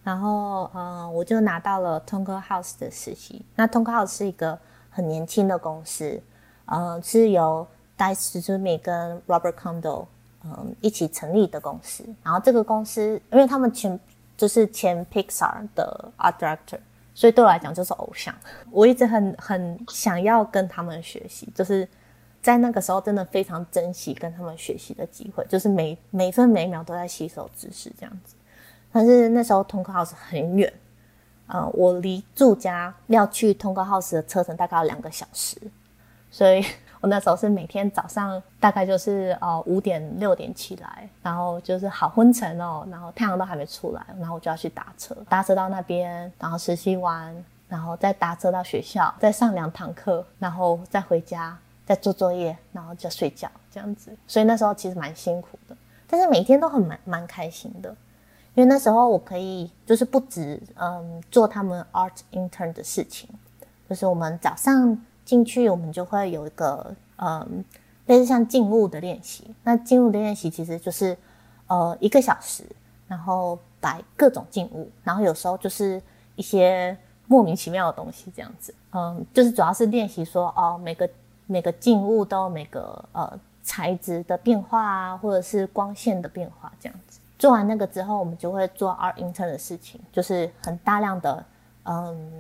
[0.04, 3.46] 然后呃，我就拿到了 Tonko House 的实习。
[3.56, 6.22] 那 Tonko House 是一个很年轻的公司，
[6.72, 10.06] 呃，是由 Daisu Suzumi 跟 Robert Condo
[10.44, 12.04] 嗯、一起成立的公司。
[12.24, 14.00] 然后这个公司，因为他们前
[14.36, 16.80] 就是前 Pixar 的 Art Director，
[17.14, 18.34] 所以对我来讲就是偶像。
[18.72, 21.88] 我一直很很想要跟他们学习，就是。
[22.42, 28.34] 在那个时候，真的非常珍惜跟他们学习的机会，就是每每分每秒都在吸收知识这样子。
[28.92, 30.74] 但是那时候 Tonko House 很远，
[31.46, 35.56] 呃，我离住家要去 Tonko House 的车程大概要两个小时，
[36.32, 36.66] 所以
[37.02, 47.36] 我那时候是每天早上大概就是呃五点六点起来，然后就是好昏沉哦，然后太阳都还没出来，然后我就要去打车，搭车到那边，然后实习完，
[47.68, 51.56] 然后再搭车到学校，再上两堂课，然后再回家。
[51.84, 55.76] 再做作业，然后就睡觉这样子，所以那时候其实蛮辛苦的，
[56.08, 57.90] 但是每天都很蛮蛮开心的，
[58.54, 63.28] 因为那时候我可以就是不止嗯做他们 art intern 的事情，
[63.90, 64.98] 就是我们早上
[65.32, 67.64] 进去，我们就会有一个嗯
[68.08, 71.18] 类似像静物的练习，那静物的练习其实就是
[71.68, 72.66] 呃一个小时，
[73.08, 76.02] 然后摆各种静物，然后有时候就是
[76.36, 81.10] 一些莫名其妙的东西这样子，嗯，就是主要是练习说哦每个。
[81.48, 87.20] 每个静物都有每个呃材质的变化啊，或者是光线的变化这样子。
[87.38, 91.44] 做完那个之后，我们就会做 art intern 的事情，就是很大量的
[91.84, 92.32] 嗯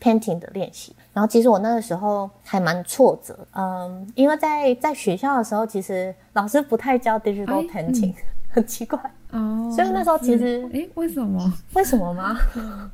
[0.00, 0.94] painting 的练习。
[1.12, 8.98] 然后其实我那个时候还蛮挫折，嗯，因为在在学校的时候，其实老师不太教 digital painting，、哎嗯、很奇怪
[9.32, 9.72] 哦。
[9.74, 11.52] 所以那时候其实，哎，为什么？
[11.74, 12.38] 为什么吗？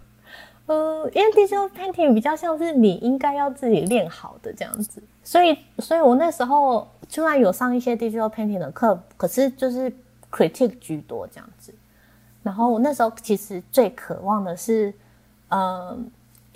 [0.66, 9.92] 呃，因为 digital painting 比较像是你应该要自己练好的这样子，所以，所以我那时候虽然有上一些 digital painting 的课，可是就是
[10.32, 11.72] critique 居多这样子。
[12.42, 14.92] 然后我那时候其实最渴望的是，
[15.50, 15.96] 呃，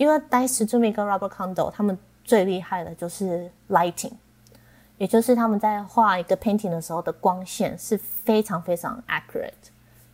[0.01, 4.13] 因为 Dai's Tsutumi 跟 Robert Kondo 他们最厉害的就是 lighting，
[4.97, 9.53] 也就是他们在画一个 painting 的时候的光线是非常非常 accurate。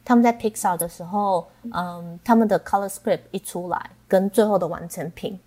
[0.04, 5.38] 他们在 Pixar 的时候，嗯，他们的 color script 一出来，跟最后的完成品，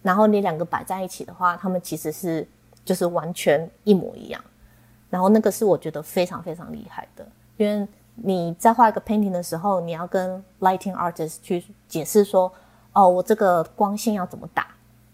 [0.00, 2.48] 然后你两个摆在一起的话，他们其实是
[2.82, 4.42] 就是完全一模一样。
[5.10, 7.26] 然后那个是我觉得非常非常厉害的，
[7.58, 12.50] 因为你在画一个 painting 的时候，你要跟 lighting artist 去解释说，
[12.94, 14.68] 哦，我这个光线要怎么打，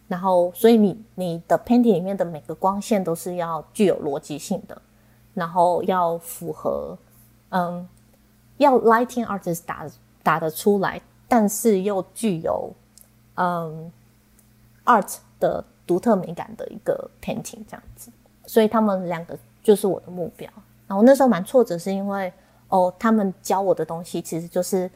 [0.06, 4.80] 然后所以你你的 painting 里面的每个光线都是要具有逻辑性的，
[5.34, 6.96] 然后要符合，
[7.48, 7.88] 嗯。
[8.60, 9.86] 要 lighting artist 打
[10.22, 12.70] 打得出来，但是又具有
[13.36, 13.90] 嗯
[14.84, 18.10] art 的独特美感的一个 painting 这样子，
[18.44, 20.46] 所以他们两个就是我的目标。
[20.86, 22.30] 然后那时候蛮挫折，是因为
[22.68, 24.90] 哦，他们教我的东西其实就是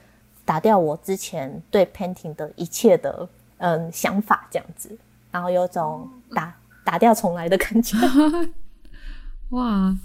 [0.44, 3.28] 打掉我之前对 painting 的一切的
[3.58, 4.96] 嗯想法这样子，
[5.30, 6.54] 然后有种打
[6.84, 7.96] 打掉重来的感觉。
[9.50, 9.96] 哇！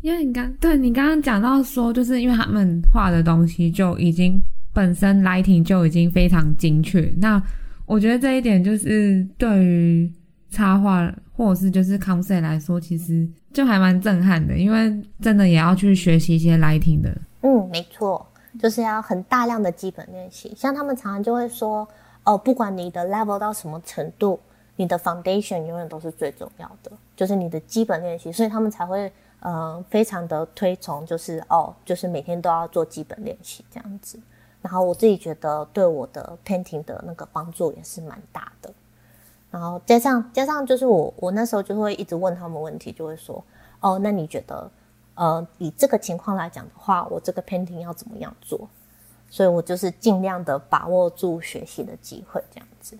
[0.00, 7.12] 因为你刚对你刚刚讲到说，就是因为他们画的东西就已经本身 lighting 就已经非常精确。
[7.18, 7.42] 那
[7.84, 10.10] 我觉得这一点就是对于
[10.50, 17.14] 插画或者是就是 concept 来说，其实就还蛮震撼的，因为真的也要去学习一些 lighting 的。
[17.42, 18.26] 嗯，没错，
[18.58, 20.54] 就是要很大量的基本练习。
[20.56, 21.86] 像他们常常就会说，
[22.24, 24.40] 哦，不管你的 level 到什么程度，
[24.76, 29.12] 你的 foundation 永远都是最重要的，就是你的基本练习，所以他们才会。
[29.42, 34.20] 嗯，非常的推崇，就是哦，就是每天都要做基本练习这样子。
[34.60, 38.70] 然后我自己觉得对我的 painting 的那个帮助也是蛮大的。
[39.50, 43.42] 然后加上加上就是我我那时候就会一直问他们问题，就会说
[43.80, 44.70] 哦，那你觉得
[45.20, 48.68] 呃以这个情况来讲的话，我这个 painting 要怎么样做？
[49.28, 52.98] 所以我就是尽量的把握住学习的机会这样子。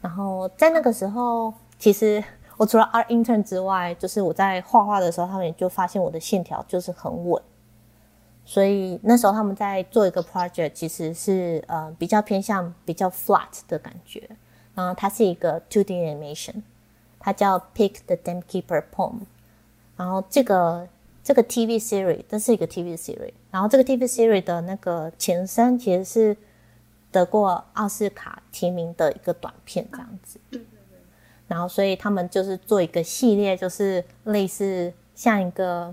[0.00, 2.22] 然后在那个时候，其实。
[2.58, 7.42] 我除了 art intern 之外，就是我在画画的时候，他们也就发现我的线条就是很稳，
[8.46, 14.26] 所以那时候他们在做一个 project，其实是呃比较偏向比较 flat 的感觉。
[14.74, 16.62] 然后它是一个 two D animation，
[17.18, 19.26] 它叫 Pick the Dam Keeper Poem。
[19.98, 20.88] 然后这个
[21.26, 23.32] 这个 TV series，这是一个 TV series。
[23.50, 26.36] 然后这个 TV series 的那个前身其实是
[27.10, 30.38] 得过奥斯卡提名的一个短片，这样子。
[31.48, 35.92] 然后，所以他们就是做一个系列，就是类似像一个，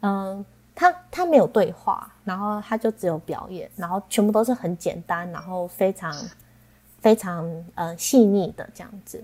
[0.00, 6.12] 嗯，他他没有对话，然后他就只有表演，然后全部都是很简单，然后非常
[6.98, 9.22] 非常呃细腻的这样子。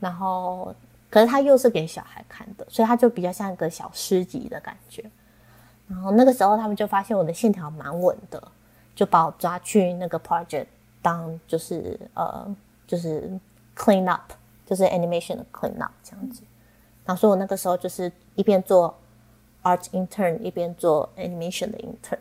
[0.00, 0.74] 然后，
[1.10, 5.04] 可是他又是给小孩看的，所以他就比较像一个小诗集的感觉。
[5.88, 8.42] 然后那个时候，他们就发现我的线条蛮稳的，
[8.94, 10.66] 就把我抓去那个 project
[11.00, 12.46] 当就是呃
[12.86, 13.30] 就是
[13.76, 14.32] clean up。
[14.68, 16.42] 就是 animation 的 clean up 这样子，
[17.06, 18.94] 然后所以我那个时候就是一边做
[19.62, 22.18] art intern 一边做 animation 的 intern，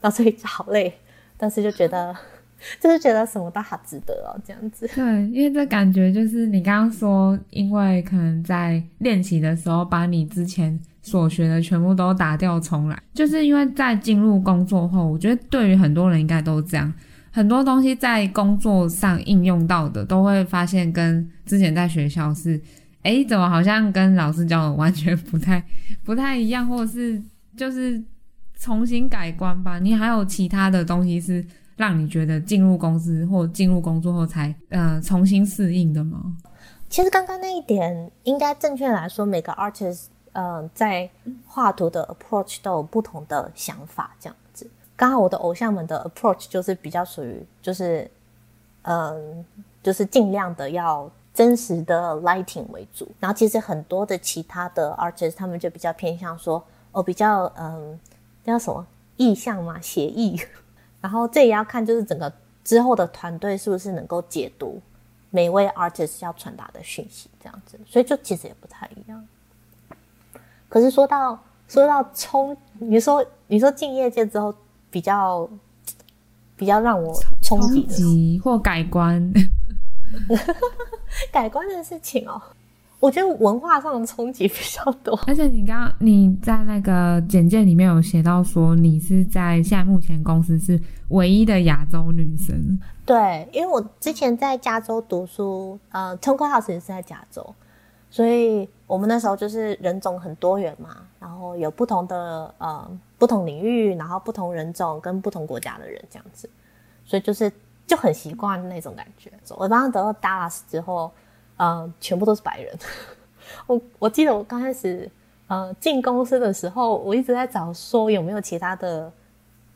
[0.00, 0.98] 然后所以好累，
[1.36, 2.16] 但是就觉得
[2.80, 4.88] 就是觉得什么都好值得哦，这样子。
[4.94, 16.92] 对，因为这感觉就是你刚刚说，因为可能在练习的时候把你之前所学的全部都打掉重来，就是因为在进入工作后，我觉得对于很多人应该都这样。
[17.30, 22.60] 很多东西在工作上应用到的，都会发现跟之前在学校是，
[23.02, 25.60] 诶，怎么好像跟老师教的完全不太
[26.04, 27.20] 不太一样，或者是
[27.56, 28.00] 就是
[28.56, 29.80] 重新改观吧？
[29.80, 31.44] 你还有其他的东西是
[31.76, 36.36] 让你觉得进入公司或进入工作后才呃重新适应的吗？
[36.88, 41.10] 其实刚刚那一点，应该正确来说，每个 artist 呃在
[41.46, 44.70] 画图的 approach 都有不同的想法，这样子。
[44.94, 48.08] 刚好我的偶像们的 approach 就是比较属于，就是，
[48.82, 49.44] 嗯，
[49.82, 53.10] 就是尽量的要真实的 lighting 为主。
[53.18, 57.98] 然后其实很多的其他的 artist 他们就比较偏向说，哦，比较嗯，
[58.44, 60.40] 叫什么意象嘛，写意。
[61.04, 62.32] 然后这也要看就是整个
[62.64, 64.80] 之后的团队是不是能够解读
[65.28, 67.78] 每位 artist 要传达的讯息，这样子。
[67.84, 69.22] 所以就其实也不太一样。
[70.70, 71.38] 可是说到
[71.68, 74.54] 说到冲，你说你说进业界之后。
[74.94, 75.50] 比较
[76.54, 77.12] 比较让我
[77.42, 79.32] 冲击的或改观
[81.32, 82.40] 改观的事情哦，
[83.04, 85.14] 我觉得文化上的冲击比较多。
[85.28, 92.80] 而且你刚刚你在那个简介里面有写到说，你是在现在目前公司是唯一的亚洲女生。
[93.04, 97.54] 对，因为我之前在加州读书，呃，Tonko House 也是在加州，
[98.08, 102.90] 所以我们那时候就是人种很多元嘛，然后有不同的呃。
[103.16, 106.50] 不同领域，然后不同人种跟不同国家的人这样子，
[107.06, 107.50] 所以就是
[107.86, 109.32] 就很习惯那种感觉。
[109.50, 111.10] 我刚刚得到 Dallas 之后，
[111.56, 112.78] 呃，全部都是白人。
[113.66, 115.08] 我我记得我刚开始
[115.46, 119.10] 呃进公司的时候，我一直在找说有没有其他的，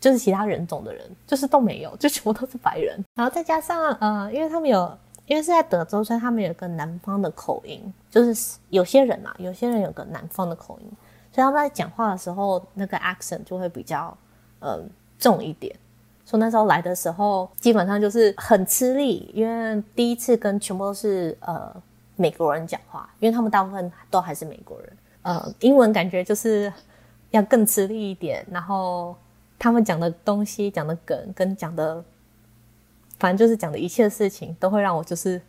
[0.00, 2.98] 就是其他人种的人，就是都没有，就全部都是白人。
[3.14, 10.90] 然后再加上呃，因为他们有，因为是在德州，所以他们有个南方的口音，就是有些人啊，有些人有个南方的口音，
[11.32, 14.16] 所以他们在讲话的时候，那个 accent 就会比较
[14.60, 14.80] 呃
[15.18, 15.74] 重一点。
[16.28, 21.74] 所以那时候来的时候，基本上就是很吃力，因为第一次跟全部都是呃。
[22.20, 26.72] 美国人讲话，因为他们大部分都还是美国人，呃，英文感觉就是
[27.30, 28.44] 要更吃力一点。
[28.50, 29.14] 然后
[29.56, 32.02] 他们讲的东西、讲的梗跟讲的，
[33.20, 35.40] 反正就是讲的一切事情，都会让我就是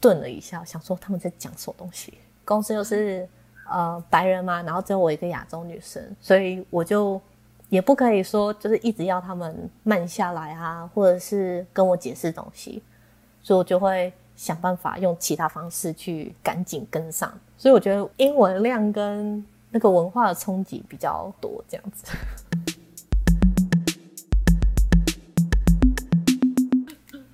[0.00, 2.14] 顿了一下，想说他们在讲什么东西。
[2.44, 3.28] 公司又是
[3.70, 7.22] 呃白人嘛，然后只有我一个亚洲女生，所以我就
[7.68, 12.82] 也不可以说就是一直要他们慢下来啊，或者是跟我解释东西，
[13.42, 14.12] 所以我就会。
[14.36, 22.04] 想办法用其他方式去赶紧跟上，所以我觉得英文量跟那个文化的冲击比较多，这样子。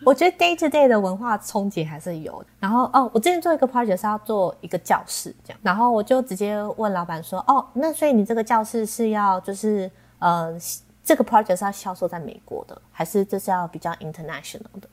[0.07, 2.45] 我觉得 day to day 的文化冲击还是有。
[2.61, 9.90] 然后哦，我之前做一个 project 是要做一个教室，这样，然后我就直接问老板说：“哦，那所以你这个教室是要就是
[10.23, 10.57] 呃，
[11.03, 14.89] 这个 project 是要销售在美国的，还是这是要比较 international 的？”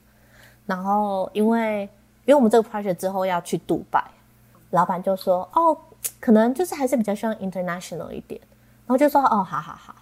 [0.66, 1.84] 然后因为
[2.26, 4.04] 因为我们这个 project 之后要去杜拜，
[4.72, 5.78] 老板就说：“哦，
[6.20, 8.42] 可能就是还是比较需要 international 一点。”
[8.88, 9.96] 然后就说：“哦，好好好好。”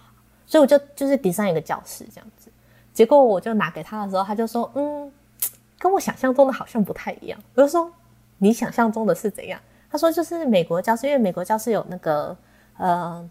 [0.46, 2.50] 所以我就就是 design 一个教室这样子。
[2.94, 5.12] 结果我就拿给他的时候，他就说：“嗯，
[5.78, 7.92] 跟我想象中的好像不太一样。”我就说
[8.38, 9.60] ：“你想象中的是怎样？”
[9.92, 12.34] 他说：“就是美国教室，因为美国教室有那个
[12.78, 13.28] 呃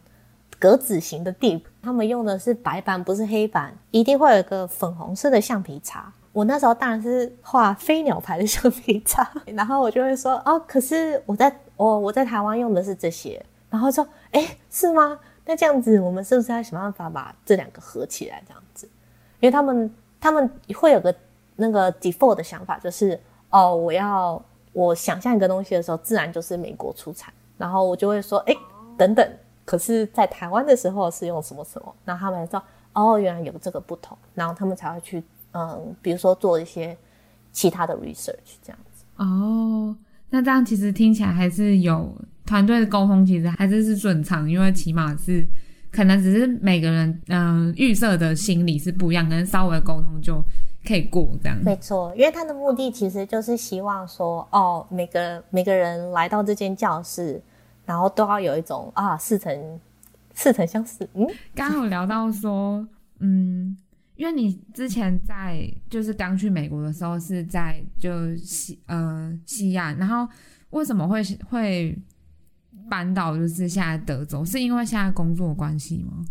[0.59, 15.19] 格子型的地，他们用的是白板，不是黑板，一定会有一个粉红色的橡皮擦。”我那时候当然是画飞鸟牌的橡皮擦， 然后我就会说哦，可是我在我我在台湾用的是这些，然后说诶，是吗？
[15.45, 18.87] 那这样子我们是不是要想办法把这两个合起来这样子？
[19.39, 21.15] 因为他们他们会有个
[21.55, 24.39] 那个 default 的想法，就是哦，我要
[24.73, 28.55] 我想象一个东西的时候，自然就是美国出产，然后我就会说诶，
[28.95, 29.27] 等等，
[29.67, 31.93] 可是在台湾的时候是用什么什么？
[32.05, 35.21] 然后他们说哦，原来有这个不同，然后他们才会去。
[35.53, 36.95] 嗯，比如说做一些
[37.51, 39.03] 其他的 research 这样子。
[39.15, 39.95] 哦，
[40.29, 42.13] 那这样其实听起来还是有
[42.45, 45.47] 团队的沟通，其实还是是顺畅，因为起码是
[45.89, 50.43] 可能只是每个人嗯预设的心理是不一样，可能稍微沟通就
[50.85, 51.57] 可以过这样。
[51.63, 57.41] 没错，因为他的目的其实就是希望说，哦，每个每个人来到这间教室，
[57.87, 59.79] 然后都要有一种啊似曾
[60.35, 61.09] 似曾相识。
[61.15, 63.75] 嗯，刚刚有聊到说，嗯。
[64.17, 70.27] 因为你之前在就是刚去美国的时候是在就西呃西岸，然后
[70.71, 71.21] 为什么会
[71.51, 71.95] 会
[72.89, 74.43] 搬到就是现在德州？
[74.43, 76.25] 是因为现在工作关系吗？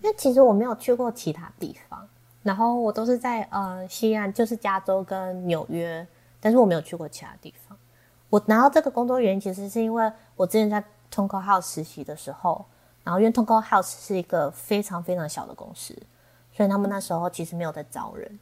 [0.00, 2.08] 因为其实我没有去过其他地方，
[2.44, 6.06] 然后我都是在呃西岸，就是加州跟纽约，
[6.38, 7.76] 但是我没有去过其他地方。
[8.30, 10.84] 我拿到这个工作原因，其实是因为我之前在
[11.14, 12.64] Tonko House 实习的时候，
[13.04, 15.96] 然后因为 Tonko House 是一个非常非常小的公司。
[16.56, 18.38] 所以他们那时候其实没有在招人，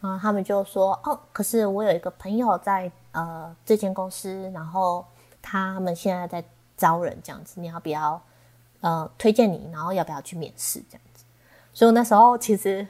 [0.00, 5.06] 然后他们就说：“哦，可是我有一个朋友在呃这间公司，然后
[5.40, 6.44] 他们现在在
[6.76, 8.20] 招人，这样子，你要不要
[8.80, 9.70] 呃推荐你？
[9.72, 11.24] 然后要不要去面试这样子？”
[11.72, 12.84] 所以我那时候其实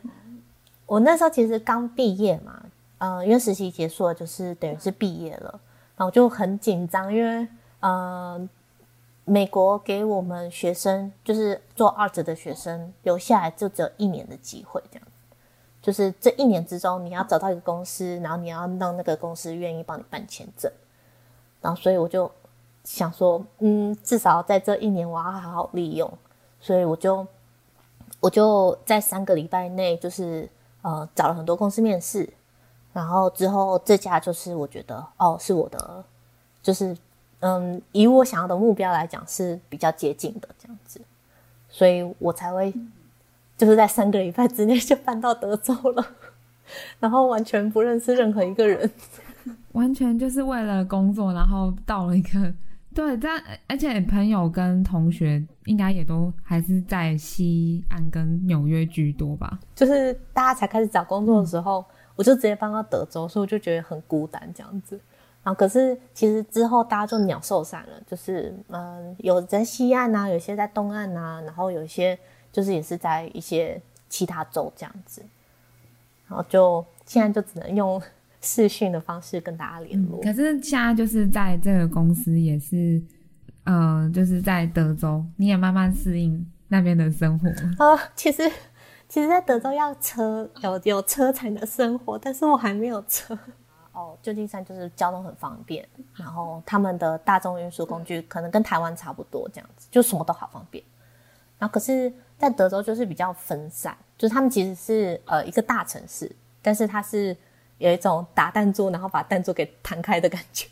[0.87, 2.63] 我那时候其实刚毕业嘛，
[2.97, 5.61] 呃，因为实习结束了，就是等于是毕业了，
[5.95, 7.47] 然后就很紧张，因为
[7.81, 8.49] 呃。
[9.27, 15.09] 美国给我们学生，就是做 art 的学生留下来就只有一年的机会，这样，
[15.81, 20.71] 就是这一年之中你要找到一个公司，然后你要让那个公司愿意帮你办签证，
[21.63, 22.31] 然后所以我就
[22.85, 26.13] 想说，嗯，至少在这一年我要好好利用，
[26.61, 27.27] 所以我就
[28.21, 30.47] 我就在三个礼拜内，就是
[30.83, 32.31] 呃找了很多公司面试，
[32.93, 36.05] 然后之后这家就是我觉得哦是我的，
[36.63, 36.95] 就是。
[37.41, 41.01] 嗯，以我想要的目标来讲是比较接近的这样子，
[41.69, 42.73] 所以我才会
[43.57, 46.07] 就是在三个礼拜之内就搬到德州了，
[47.01, 48.91] 然后完全不认识任何一个人，
[49.73, 52.53] 完全就是为了工作，然后到了一个
[52.95, 61.85] 对，但而且朋友跟同学应该也都还是在西岸跟纽约居多吧，就是大家才开始找工作的时候，嗯、
[62.17, 64.99] 我就直接搬到德州，所以我就觉得很孤单这样子。
[65.45, 72.19] 然后可是其实之后大家就鸟兽散了，就是嗯，有在西岸啊，有些在东岸啊，然后有一些
[72.51, 73.79] 就是也是在一些
[74.09, 75.23] 其他州这样子，
[76.27, 78.01] 然后就现在就只能用
[78.41, 80.19] 视讯的方式跟大家联络。
[80.23, 80.25] 嗯。
[80.25, 83.03] 可是现在就是在这个公司也是，
[83.65, 87.51] 呃，就是在德州，你也慢慢适应那边的生活
[87.85, 87.99] 啊、呃。
[88.17, 88.51] 其实，
[89.09, 93.39] 其实，在德州要车有有车才能生活，但是我还没有车。
[93.95, 100.85] 哦，旧金山就是交通很方便，然后他们的大众运输工具可能跟台湾差不多，这样子就什么都好方便。
[101.59, 106.31] 然后可是，在德州就是比较分散，就是他们其实是呃一个大城市，
[106.61, 107.37] 但是它是
[107.79, 110.67] 有一种打弹珠，然后把弹珠给弹开的感觉，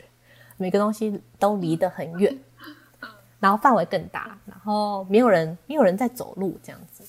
[0.56, 2.36] 每个东西都离得很远，
[3.38, 7.04] 然后范围更大，然后没有人没有人在走路这样子，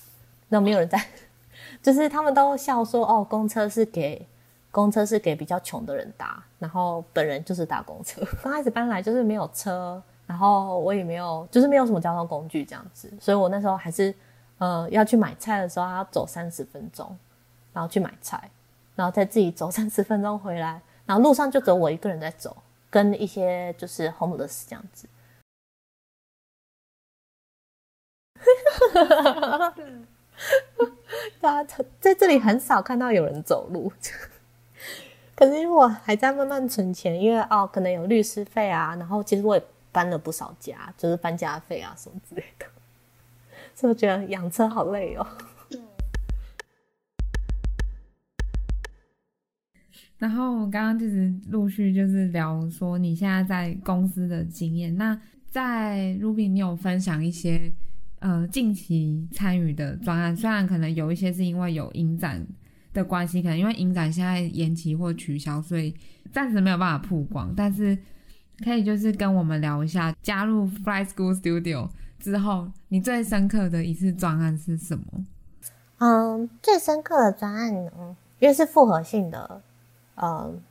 [0.49, 1.03] 那没有人在，
[1.81, 4.27] 就是他们都笑说哦，公车是给。
[4.73, 8.19] 公车是给比较穷的人搭，然后本人就是搭公车。
[8.41, 14.11] 刚开始搬来就是没有车，然后我也没有，就是没有什么交通工具这样子，所以我那时候还是，
[14.57, 17.15] 呃，要去买菜的时候还要走三十分钟，
[17.71, 18.49] 然后去买菜，
[18.95, 22.57] 然后再自己走三十分钟回来，然后路上就只有我一个人在走，
[22.89, 25.07] 跟一些就是 homeless 这样子。
[31.39, 33.93] 大家在这里很少看到有人走路。
[35.43, 42.65] 可是因为我还在慢慢存钱，因为哦，可能有律师费啊，然后其实我也搬了不少家，就是搬家费啊什么之类的，
[43.75, 45.27] 所以我觉得养车好累哦。
[50.17, 55.19] 然后我刚刚就是陆续就是聊说你现在在公司的经验，那
[55.49, 57.69] 在 Ruby 你有分享一些
[58.19, 62.47] 呃近期参与的专案，虽然可能有一些是因为有影展。
[62.93, 65.93] 的关系，可能因为影展现在延期或取消，所以
[66.31, 67.53] 暂时没有办法曝光。
[67.55, 67.97] 但是
[68.63, 71.89] 可以就是跟我们聊一下，加入 Fly School Studio
[72.19, 75.05] 之后，你最深刻的一次专案是什么？
[75.97, 79.61] 嗯，最深刻的专案呢，因为是复合性的，
[80.15, 80.61] 嗯，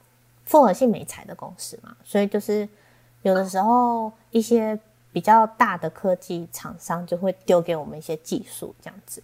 [0.45, 2.69] 复合性媒材的公司嘛，所以就是
[3.23, 4.79] 有的时候一些
[5.13, 9.23] 比较大的科技厂商就会丢给我们一些技术，这样子。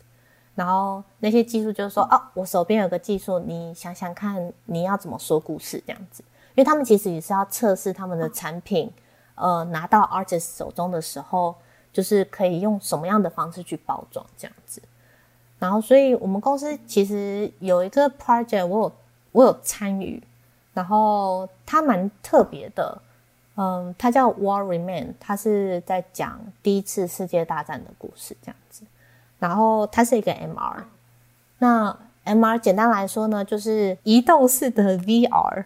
[0.59, 6.21] 然后那些技术就是说，哦，我手边有个技术，你想想看，你要怎么说故事这样子？
[6.57, 8.93] 因为他们其实也是要测试他们的产品，
[9.37, 11.55] 呃，拿到 artist 手中的时候，
[11.93, 14.83] 就是可以用什么样的方式去包装这样子。
[15.61, 18.93] 然后，所以我们公司其实有一个 project，我有
[19.31, 20.21] 我有参与，
[20.75, 23.01] 然后它蛮特别的，
[23.55, 28.83] 嗯，它叫 War Remain，它是在讲第一次世界大战的故事这样子。
[29.39, 30.85] 然后它是一个 MR，
[31.59, 35.65] 那 MR 简单来说呢，就是移动式的 VR，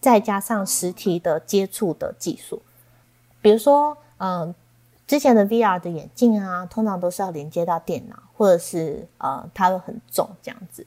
[0.00, 2.62] 再加上实体的接触的技术。
[3.40, 4.54] 比如说，嗯，
[5.06, 10.86] 之前的 VR 的眼镜啊，通常都是要连接到电脑，或者是呃，它会很重这样子。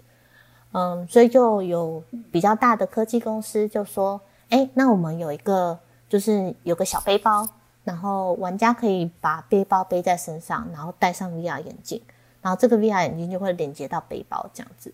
[0.74, 4.20] 嗯，所以就有比较大的科技公司就说，
[4.50, 5.78] 哎，那我们有一个，
[6.08, 7.48] 就是有个小背包，
[7.84, 12.02] 然后玩家可以把背包背在身上，然后戴上 VR 眼镜。
[12.42, 14.94] 然后这个 VR 眼镜就会连接到背包这样子，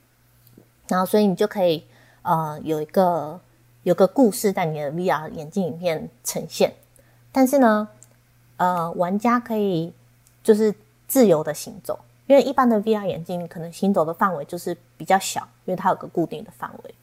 [0.88, 1.86] 然后所以你就可以
[2.24, 3.40] 呃有一个
[3.84, 6.74] 有个故事在你的 VR 眼镜里面呈现，
[7.32, 7.88] 但是呢，
[8.58, 9.94] 呃玩家可以
[10.42, 10.74] 就是
[11.08, 16.96] 自由的行走，因为一般的 VR 眼镜可能行走的范围就是比较小，因为它有个固定的范围。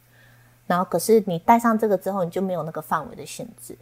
[0.67, 3.77] 然后可是你戴上这个之后，你就没有那个范围的限制。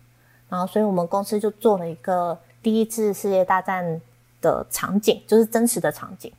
[0.49, 4.01] 然后所以我们公司就做了一个第一次世界大战
[4.41, 6.33] 的场景，就是真实的场景。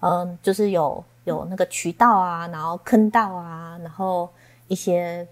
[0.00, 4.28] 嗯，就是有有那个渠道啊，然后坑道啊，然后
[4.68, 5.26] 一些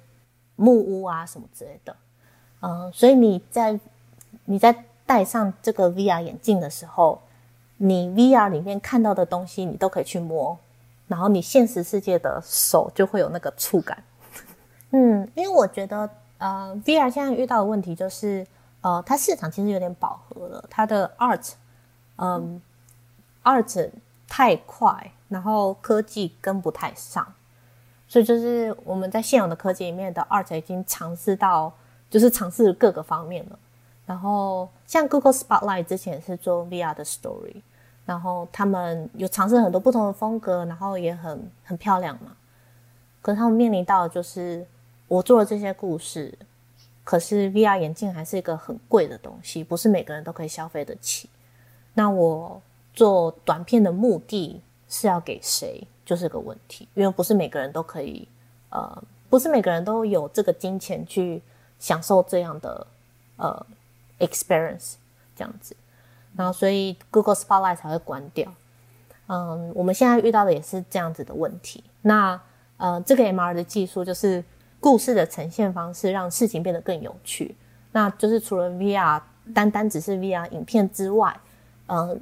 [0.57, 1.95] 木屋啊什么之类的。
[2.61, 3.79] 嗯，所以你在
[4.47, 7.21] 你在戴上这个 VR 眼镜的时候，
[7.77, 10.57] 你 VR 里面看到的东西你都可以去摸，
[11.09, 14.03] 然后你现实世界的手就会有那个触感。
[14.93, 16.09] 嗯，因为我觉得
[16.39, 18.47] 呃，VR 现在遇到的问题就是
[18.81, 21.53] 呃，它市场其实有点饱和了，它的 art，
[22.17, 22.63] 嗯
[23.45, 23.91] ，art。
[24.35, 27.35] 太快，然后科技跟不太上，
[28.09, 31.71] 所以就是我们在现有的科技里面的 art 已经尝试到，
[32.09, 33.59] 就是尝试各个方面了。
[34.07, 37.57] 然后像 Google Spotlight 之前是做 VR 的 story，
[38.07, 42.35] 然后他们有尝试很多不同的风格，然后也很很漂亮嘛。
[43.21, 44.67] 可是他们面临到的就是，
[45.09, 46.33] 我做了这些故事，
[47.05, 51.29] 可是 VR 眼镜还是一个很贵的东西，不是每个人都可以消费得起。
[51.93, 52.63] 那我。
[52.95, 58.29] 做短片的目的是要给谁，就是个问题，因为不是每个人都可以，
[58.71, 61.43] 呃，不是每个人都有这个金钱去
[61.79, 62.87] 享受这样的
[63.37, 63.67] 呃
[64.19, 64.95] experience
[65.35, 65.75] 这样子，
[66.37, 68.53] 然后所以 Google Spotlight 才会关掉。
[69.29, 71.83] 嗯，我们现在遇到的也是这样子的问题。
[72.03, 72.39] 那
[72.77, 74.45] 呃，这个 MR 的技术就是
[74.81, 77.55] 故事的呈现方式，让事情变得更有趣。
[77.93, 79.23] 那就是除了 VR
[79.55, 81.35] 单单只是 VR 影片之外，
[81.87, 82.21] 嗯、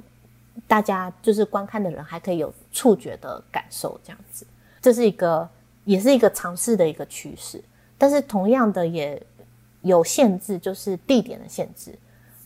[0.67, 4.45] 大家就是观看的人还可以有触觉的感受，这样子，
[4.81, 5.47] 这是一个
[5.85, 7.63] 也是一个尝试的一个趋势。
[7.97, 9.21] 但是同样的也
[9.81, 11.97] 有限制，就是地点的限制。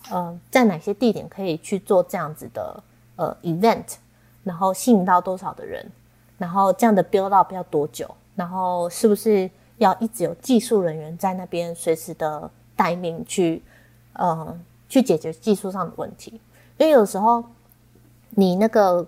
[0.10, 2.84] 呃，在哪些地点可以去做这样子的
[3.16, 3.96] 呃 event，
[4.44, 5.90] 然后吸引到多少的人，
[6.38, 13.64] 然后这样的 build up 要多久，然后是不是要一直有技术人员在那边随时的待命去
[14.14, 16.40] 呃去解决技术上的问题？
[16.78, 17.44] 因为有时候
[18.36, 19.08] 你那个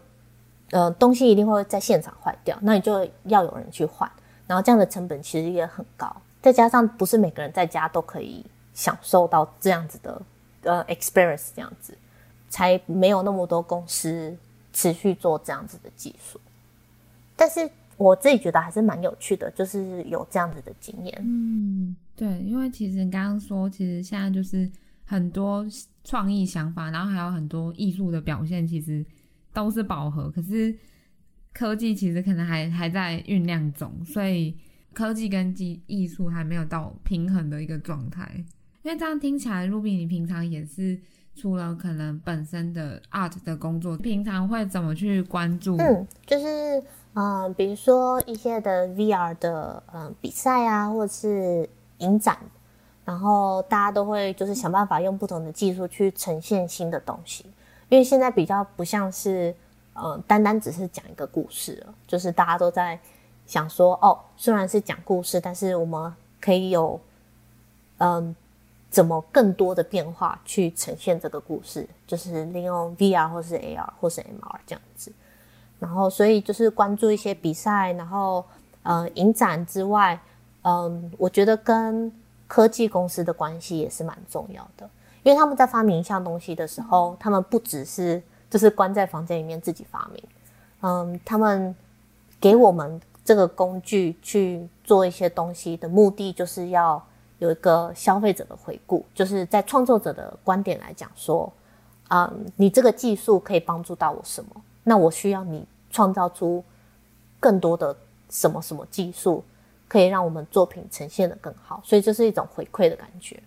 [0.71, 4.11] 呃东西一定会在现场坏掉，那你就要有人去换，
[4.47, 10.21] 然后这样的成本其实也很高，再加上不是每个人在家都可以享受到这样子的。
[10.63, 11.97] 呃，experience 这样子，
[12.49, 14.35] 才没有那么多公司
[14.73, 16.41] 持续做这样子的技术。
[17.37, 21.15] 但是我自己觉得还是蛮有趣的，就是有这样子的经验。
[21.23, 24.69] 嗯，对，因为其实刚刚说，其实现在就是
[25.05, 25.65] 很多
[26.07, 29.05] 创意想法，然后还有很多艺术的表现，其实
[29.51, 30.31] 都是饱和。
[30.31, 30.73] 可是
[31.53, 34.55] 科技其实可能还还在酝酿中，所以
[34.93, 38.31] 科技跟技艺术还没有到平衡的一个状态。
[38.83, 40.97] 因为这样听起来，Ruby，你平常也是
[41.35, 45.75] 除了可能本身的 art 的工作，平常会怎么去关注？
[45.75, 46.45] 嗯，就是
[47.15, 52.37] 嗯、呃，比如说一些的 VR 的嗯、呃、比赛啊，或者是影展，
[53.07, 57.45] 然后大家都会就是想办法用不同的技术去呈现新的东西。
[57.87, 59.49] 因为现在比较不像是
[59.93, 62.99] 嗯、呃，单单只是讲一个故事了，就是大家都在
[63.45, 66.99] 想说，哦，虽然是讲故事，但是我们可以有
[67.99, 68.35] 嗯。
[68.89, 71.85] 怎么更多的变化去呈现这个故事？
[72.07, 75.11] 就是利用 VR 或是 AR 或是 MR 这样子。
[75.77, 78.43] 然后，所以就是关注一些比赛，然后
[78.83, 80.17] 呃，影展之外，
[80.61, 82.09] 嗯、我觉得跟
[82.47, 84.89] 科技公司的关系也是蛮重要的，
[85.23, 90.23] 因为他们在发明一项东西的时候，他们不只是就是关在房间里面自己发明，
[90.81, 91.75] 嗯、呃，他们
[92.39, 97.03] 给我们这个工具去做一些东西的目的，就是要。
[97.39, 101.53] 有一个消费者的回顾，就是在创作者的观点来讲说，
[102.09, 104.49] 嗯，你这个技术可以帮助到我什么？
[104.83, 106.63] 那我需要你创造出
[107.39, 107.95] 更多的
[108.31, 109.43] 什么什么技术，
[109.87, 111.81] 可以让我们作品呈现的更好。
[111.83, 113.41] 所以这是一种回馈的感觉。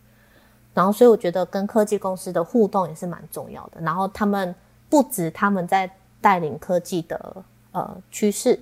[0.75, 3.81] 然后，所以我觉得跟科技公司的互动也是蛮重要的。
[3.81, 4.55] 然后他们
[4.89, 8.59] 不止他们在带领科技的呃趋势，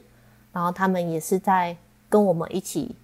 [0.53, 1.77] 然后他们也是在
[2.09, 2.95] 跟我们一起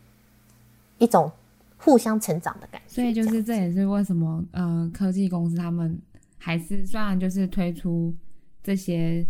[0.98, 1.30] 一种。
[1.76, 6.00] 互相成长的感觉，所以就是这也是为什么呃科技公司他们
[6.38, 8.14] 还是虽然就是推出
[8.62, 9.26] 这些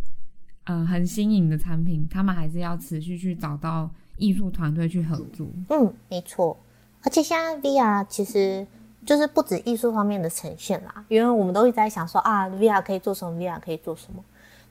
[0.62, 5.46] 呃很新颖的产品，他们还是要持续去找到艺术团队去合作。
[5.70, 6.56] 嗯，没错。
[7.02, 8.66] 而且现在 VR 其实
[9.04, 14.22] 就是不止艺术方面的呈现啦，因为我们都一直在想说啊，VR 可以做什么，VR 可以做什么。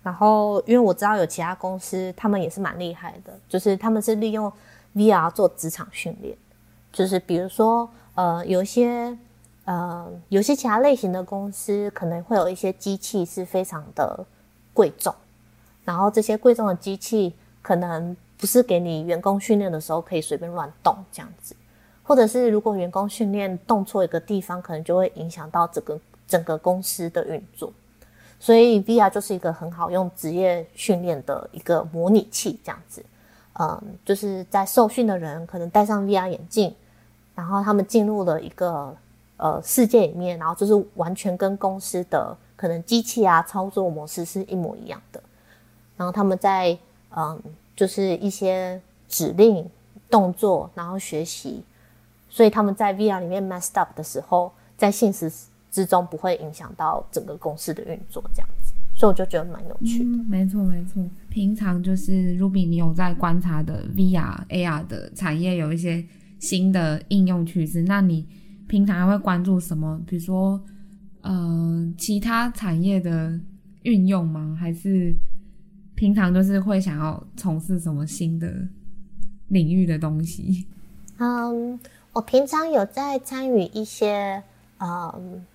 [0.02, 4.52] 然后因为我知道有其他公司，他们也是蛮厉害的，就是他们是利用
[4.96, 6.36] VR 做职场训练。
[6.92, 9.18] 就是比如说，呃，有一些，
[9.66, 14.26] 呃，有些其他类型的公司可能会有一些机器是非常的
[14.74, 15.14] 贵重，
[15.86, 21.56] 然后这些贵重的机器可能不是给你员工训练的时候可以随便乱动这样子，
[22.04, 27.72] 或者是如果员工训练动错一个地方，可能就会影响到整个整个公司的运作。
[28.42, 33.02] 所以 VR 就是一个很好用职业训练的一个模拟器这样子，
[33.58, 36.76] 嗯，就是在受训的人可能戴上 VR 眼镜。
[37.34, 38.94] 然后他们进入了一个
[39.38, 45.24] 呃世界里面，然后就是完全跟公司的可能机器啊操作模式是一模一样的。
[45.96, 46.78] 然后他们在
[47.16, 47.42] 嗯，
[47.76, 49.66] 就是一些指令
[50.10, 51.64] 动作，然后学习，
[52.30, 55.32] 所以他们在 VR 里面 messed up 的时候，在现实
[55.72, 58.74] 之中不会影响到整个公司的运作，这样子。
[58.96, 60.24] 所以我就觉得蛮有趣的。
[60.30, 61.04] 没错没错。
[61.30, 66.06] 平常就是 Ruby，你有在观察的 VR、AR 的产业有一些。
[66.40, 68.28] 新的应用趋势，那你
[68.68, 69.98] 平常还会关注什么？
[70.06, 70.62] 比如说，
[71.22, 73.40] 呃，其他产业的
[73.84, 74.54] 运用吗？
[74.60, 75.16] 还是
[75.96, 78.52] 平常就是会想要从事什么新的
[79.50, 80.68] 领域的东西？
[81.18, 81.80] 嗯，
[82.12, 84.42] 我平常有在参与一些
[84.80, 85.46] 嗯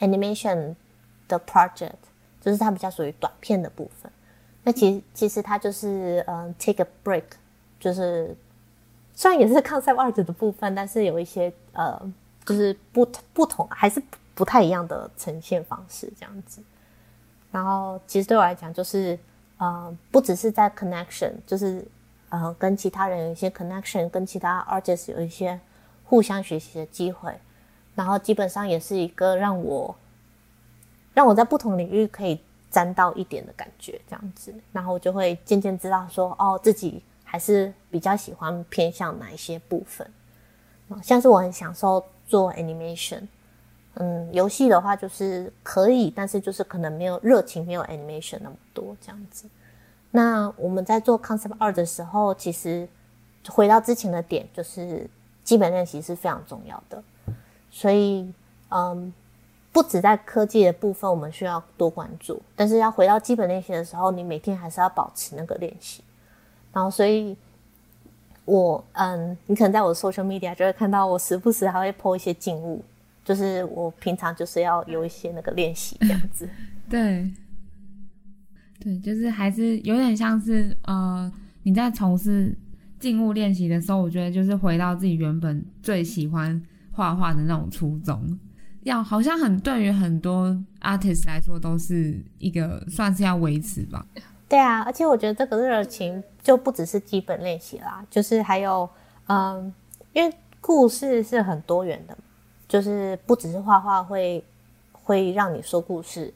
[0.00, 0.74] animation
[1.28, 1.92] 的 project，
[2.40, 4.10] 就是它比较属于短片的部分。
[4.62, 7.24] 那其实其实它就是嗯 take a break，
[7.78, 8.36] 就是。
[9.14, 12.00] 虽然也是 concept art 的部分，但是有一些呃，
[12.46, 14.02] 就是不不同，还是
[14.34, 16.62] 不太一样的呈现方式这样子。
[17.50, 19.16] 然后其实对我来讲，就是
[19.62, 21.86] 呃，不只是在 connection，就是
[22.30, 25.60] 呃跟其他人有一些 connection，跟其他 artist 有一些
[26.04, 27.32] 互相学习的机会，
[27.94, 29.94] 然后基本上也是一个让我
[31.14, 32.40] 让我在不同领域可以
[32.72, 40.10] 沾到一点的感觉，这样子，然后我就会渐渐知道说，哦，自己还是比较喜欢偏向哪一些部分，
[41.04, 43.28] 像是我很享受做 animation。
[43.94, 49.46] 嗯，游戏的话就是可以，但是就是可能没有热情，没有 animation 那么多这样子。
[50.10, 52.88] 那我们在做 concept art 的时候，其实
[53.48, 55.06] 回到之前的点，就是
[55.44, 57.02] 基本练习是非常重要的。
[57.70, 58.32] 所以，
[58.70, 59.12] 嗯，
[59.72, 66.02] 不止在科技的部分我们需要多关注，但是要回到基本练习的时候，你每天还是要保持那个练习。
[66.72, 67.36] 然后，所以
[68.46, 72.82] 我，嗯，你可能在我的 social media 就会看到我时不时还会 po 一些静物。
[73.24, 76.48] 就是我平常就是要有一些那个练习这样子，
[76.90, 77.30] 对，
[78.80, 82.56] 对，就是还是有点像是呃，你在从事
[82.98, 86.60] 静物练习的时候，我觉得就是回到自己原本最喜欢
[86.90, 88.38] 画画的那种初衷，
[88.82, 94.04] 要好像很对于很多 artist 来说都是一个算是要维持吧。
[94.48, 98.88] 对啊，而且我觉得这个热情就不只是基本练习啦，就是还有
[99.28, 99.72] 嗯，
[100.12, 102.18] 因为故事是很多元的。
[102.72, 104.42] 就是不只是画画会
[104.94, 106.32] 会让你说故事，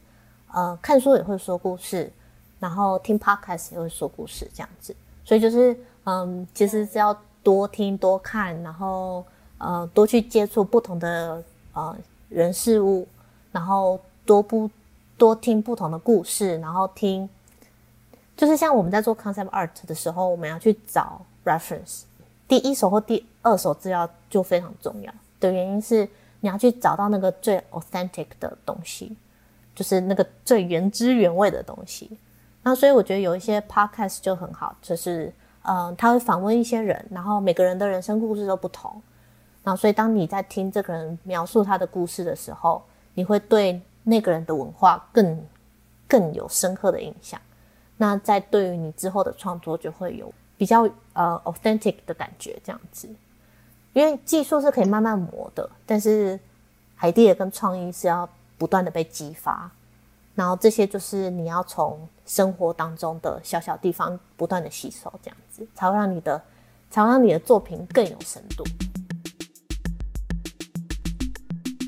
[0.53, 2.13] 呃，看书也会说故事，
[2.61, 4.95] 然后听 podcast 也会说故事，这样子。
[5.25, 5.75] 所以就是，
[6.05, 9.25] 嗯，其实是要多听多看，然后
[9.57, 11.97] 呃，多去接触不同的呃
[12.29, 13.09] 人事物，
[13.51, 14.71] 然后多不
[15.17, 17.27] 多听不同的故事，然后听，
[18.37, 22.03] 就是像我们在做 concept art 的时候，我们要去找 reference，
[22.47, 25.11] 第一手或第二手资料就非常重要
[25.41, 26.07] 的原因是。
[26.47, 29.17] 你要去找到那个最 authentic 的东西，
[29.75, 32.17] 就是那个最原汁原味的东西。
[32.63, 35.33] 那所以我觉得有一些 podcast 就很好，就是
[35.63, 39.03] 嗯，他会访问一些人，然后每个人的人生故事都不同。
[39.65, 42.81] 然后所以当你在听这个人描述他的故事的时候，
[43.15, 45.45] 你会对那个人的文化更
[46.07, 47.41] 更有深刻的印象。
[47.97, 53.09] 那在对于你之后的创作就会有比较呃 authentic 的感觉，这样子。
[53.97, 56.39] 因为技术是可以慢慢磨的，但是
[57.01, 58.29] idea 跟创意是要
[58.59, 59.71] 不断的被激发，
[60.35, 66.43] 然后这些就是你要从生活当中的小小地方不断的吸收，这样子才会让你的，
[66.91, 68.63] 才会让你的作品更有深度。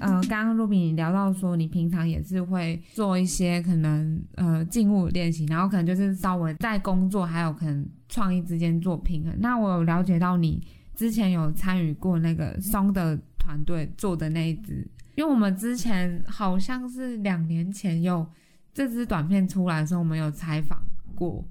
[0.01, 9.35] 呃，刚刚 Ruby 聊到说，你平常也是会做一些可能呃静物练习，然后可能就是稍微在工作还有可能创意之间做平衡。
[9.41, 10.67] 那我有了解到你。
[10.99, 14.85] 之前有参与过那个松的团队做的那一支，
[15.15, 18.27] 因为我们之前好像是两年前有
[18.75, 20.77] 这支短片出来的时候，我们有采访
[21.15, 21.47] 过，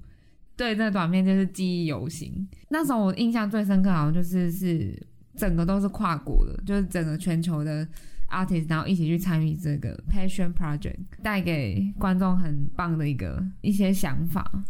[0.54, 2.46] 对，这个短片就是记忆犹新。
[2.68, 5.02] 那时候我印象最深刻，好像就是是
[5.34, 7.88] 整个都是跨国的，就是整个全球的
[8.28, 14.62] artist，然后一起去参与这个 passion project，带给观众很棒的一个一些想法。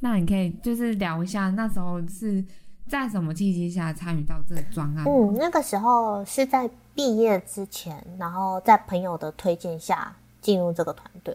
[0.00, 2.44] 那你可以就是聊一下那时候是。
[2.90, 5.04] 在什么契机下参与到这个专案？
[5.06, 11.32] 嗯，那个时候是在毕业之前，然后在朋友的推荐下进入这个团队。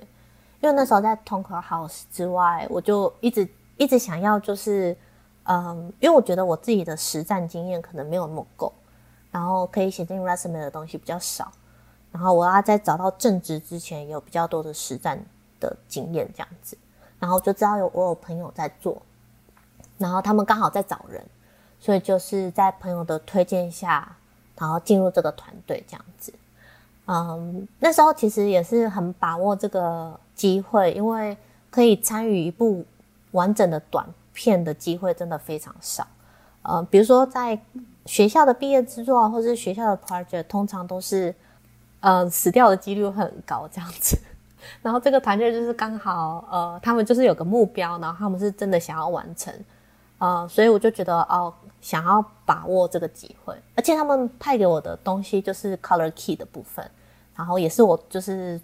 [0.60, 3.48] 因为那时候在 Tonker House 之外，我就一直
[3.78, 4.96] 一直想要，就是
[5.44, 8.74] 嗯，因为我觉得我自己的实战经验可能没有那么够，
[9.32, 11.50] 然后可以写进 resume 的东西比较少，
[12.12, 15.24] 然后我要在找到正职之前有比较多的实战
[15.62, 16.78] 的经验这样子，
[17.18, 19.02] 然后就知道有我有朋友在做，
[19.98, 21.24] 然后他们刚好在找人。
[21.80, 24.16] 所以就是在朋友的推荐下，
[24.58, 26.34] 然后进入这个团队这样子。
[27.08, 31.38] 嗯，那时候其实也是很把握这个机会，因为
[31.70, 32.84] 可以参与一部
[33.30, 34.04] 完整的短
[34.34, 36.08] 片的机会真的非常少。
[36.64, 37.60] 嗯，比如说在
[38.08, 41.36] 学校的毕业制作，或是学校的 project，通常都是
[42.00, 44.18] 呃死掉的几率很高这样子。
[44.82, 49.54] 然后这个团队就是刚好呃，他们就是有个目标，然后他们是真的想要完成。
[50.18, 51.54] 呃，所以我就觉得哦。
[51.86, 56.84] 想要把握这个机会，而且他们派给我的东西就是 color key 的部分，
[57.36, 58.60] 然后也是我就是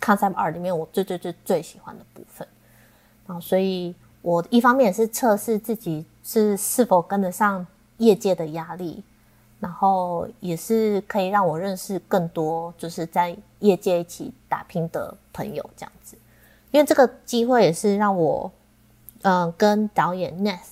[0.00, 2.44] concept 二里面我最最最最喜欢的部分。
[3.28, 7.64] 然后，所以我一方面也是测试自己是是否跟得上
[7.98, 9.04] 业界的压力，
[9.60, 16.18] 然后也是可以让我认识更多就是在业界一起打拼的朋友这样子。
[16.72, 18.50] 因为这个机会也是让我
[19.22, 20.70] 嗯、跟导演 Ness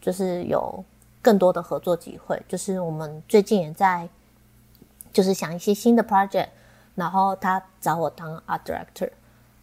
[0.00, 0.84] 就是有。
[1.24, 4.06] 更多的合作机会，就是我们最近也在，
[5.10, 6.48] 就是想一些新的 project，
[6.94, 9.10] 然后他找我当 art director，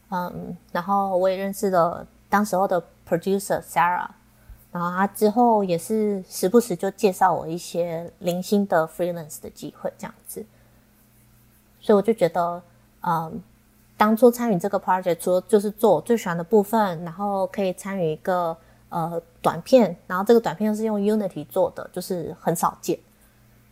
[0.09, 4.07] 嗯，然后我也认识了当时候的 producer Sarah，
[4.71, 10.43] 然后他之后也是时不时就介绍我一些零星的 freelance 的机会，这样子。
[11.79, 12.63] 所以我就觉得，
[13.01, 13.39] 嗯，
[13.97, 18.57] 当初参与这个 project，除了就是做我最喜欢的部分，然后可以参与一个
[18.91, 22.99] 呃短片，然后这个短片是用 Unity 做的，就是很少见，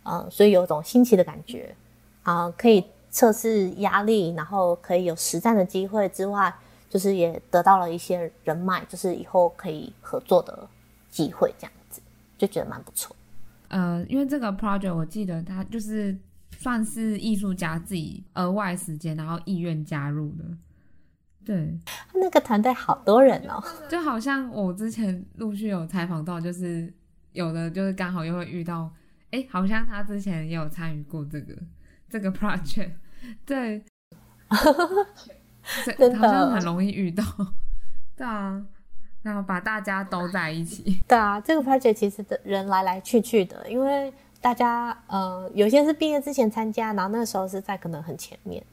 [0.01, 1.75] 嗯，所以有种新奇的感觉，
[2.23, 6.51] 啊、嗯，可以测试压力，然后可以有实战的机会之外，
[6.89, 10.67] 就是也得到了一些人脉，就是以后可以合作的。
[11.11, 11.99] 机会这样子
[12.37, 13.15] 就觉得蛮不错。
[13.69, 16.15] 呃，因为这个 project 我记得他就是
[16.59, 20.43] 算是艺术家自己额外时间，然后意愿加入的。
[21.49, 21.75] 对，
[22.13, 26.93] 那个团队好多人哦， 就好像我之前陆续有采访到，就是
[27.31, 28.87] 有的就是刚好又会遇到，
[29.31, 31.55] 哎，好像他之前也有参与过这个
[32.07, 32.91] 这个 project。
[33.47, 33.83] 对，
[35.97, 37.23] 真的好像很容易遇到。
[38.15, 38.63] 对啊。
[39.23, 41.01] 然后把大家都在一起。
[41.07, 48.63] 对啊，这个 project 其实的人来来去去的，因为大家呃有些是毕业之前参加，然后那时候是在可能很前面，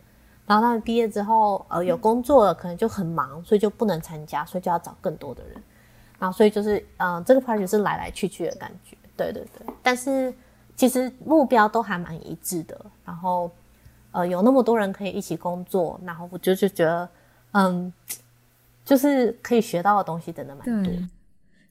[0.46, 5.62] 然后他们毕业之后呃有工作了，可能就很忙，所以就不能参加，所以就要找更多的人。
[6.18, 8.96] 然后所以就是嗯、呃，这个 project 是来来去去的感觉。
[9.16, 10.32] 对对对，但是
[10.76, 12.80] 其实目标都还蛮一致的。
[13.04, 13.50] 然后
[14.12, 17.08] 呃有那么多人可以一起工作，然后我就就觉得
[17.52, 17.92] 嗯。
[18.86, 20.84] 就是可以学到的东西真的蛮多。
[20.84, 21.08] 对，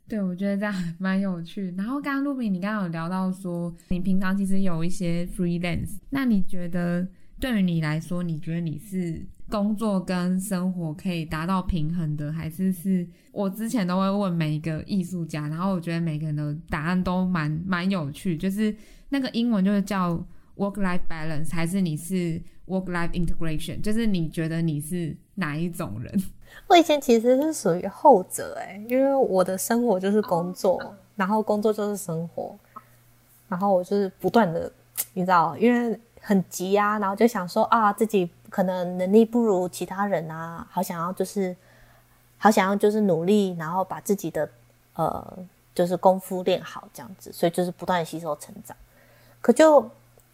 [0.06, 1.74] 对，我觉得这样蛮有趣。
[1.78, 7.08] 然后刚刚露比，你刚刚有聊到说，你平常其实有一些 freelance，那你觉得
[7.40, 13.08] 对于你来说，你觉得你是工作跟生活可以达到平衡的，还是是？
[13.32, 18.74] 我之前都会问每一个艺术家，然后我觉得每个人的答案都蛮蛮有趣，就是
[19.10, 20.12] 那个英文就是叫
[20.56, 23.82] work-life balance，还是你是 work-life integration？
[23.82, 26.24] 就是你觉得你是哪一种人？
[26.68, 32.58] 我以前其实是属于后者哎，因为我的生活就是工作，然后工作就是生活，
[33.50, 34.72] 然后我就是不断的，
[35.14, 41.56] 你知道，因为很急啊，然后就想说啊，自己可能能力不如其他人啊，好想要就是，
[42.38, 44.50] 好想要就是努力，然后把自己的
[44.96, 45.38] 呃
[45.76, 48.76] 就是功夫练好这样子，所以就是不断吸收成长，
[49.40, 49.88] 可就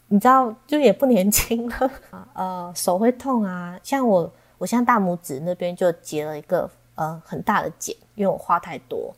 [0.07, 1.91] 你知道，就也不年轻了，
[2.33, 4.31] 呃，手会痛啊，像我。
[4.61, 9.11] 我现在大拇指那边就结了一个呃很大的茧，因为我画太多，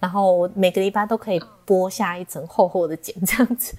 [0.00, 3.76] 然后我每个礼拜都可以剥下一层厚厚的茧这样子，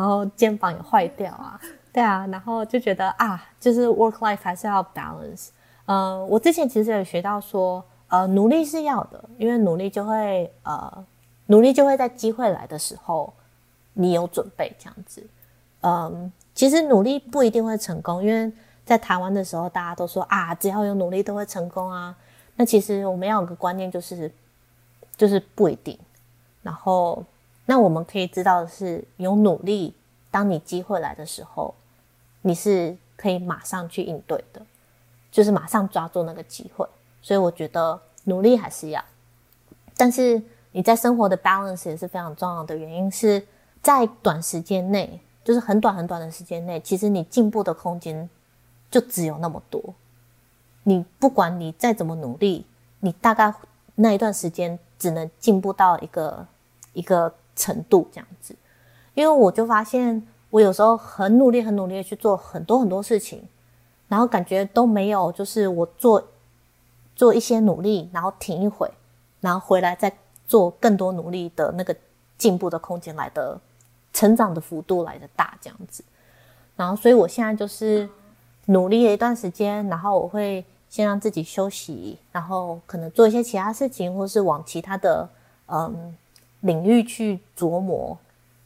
[0.00, 1.60] 然后肩膀也坏掉啊，
[1.92, 5.48] 对啊，然后就觉得啊，就是 work life 还是要 balance。
[5.84, 11.04] 呃，我之前其实有学到说，呃，努力是要的，因为努力就会呃
[11.46, 13.30] 努力就会在机会来的时候
[13.92, 15.22] 你有准备这样子。
[15.82, 18.50] 嗯、其实努力不一定会成功，因为。
[18.82, 22.12] 在台湾的时候，大家都说啊，只要有努力都会成功啊。
[22.56, 24.28] 那其实我们要有个观念，就是
[25.16, 25.96] 就是不一定。
[26.60, 27.22] 然后，
[27.70, 29.94] 那我们可以知道的是，有努力，
[30.28, 31.72] 当你机会来的时候，
[32.42, 34.60] 你是可以马上去应对的，
[35.30, 36.84] 就是马上抓住那个机会。
[37.22, 39.00] 所以我觉得努力还是要，
[39.96, 40.42] 但是
[40.72, 42.76] 你在生活的 balance 也是非常重要的。
[42.76, 43.46] 原因是
[43.80, 48.28] 在短时间内，就是很短很短的时间内，其实你进步的空间。
[48.90, 49.94] 就只有那么多，
[50.82, 52.66] 你不管你再怎么努力，
[52.98, 53.54] 你大概
[53.94, 56.44] 那一段时间只能进步到一个
[56.92, 58.56] 一个程度这样子。
[59.14, 63.46] 因为我就发现，我有时候很努力、很努力的去做很多很多事情，
[64.08, 66.22] 然后感觉都没有，就是我做
[67.14, 68.90] 做一些努力，然后停一会，
[69.40, 70.10] 然后回来再
[70.46, 71.94] 做更多努力的那个
[72.38, 73.60] 进步的空间来的，
[74.12, 76.02] 成长的幅度来的大这样子。
[76.76, 78.08] 然后，所以我现在就是。
[78.66, 85.28] 努力了一段时间，然后我会先让自己休息，然后可能做一些其他事情，或是往其他的
[85.66, 86.14] 嗯
[86.60, 88.18] 领域去琢磨，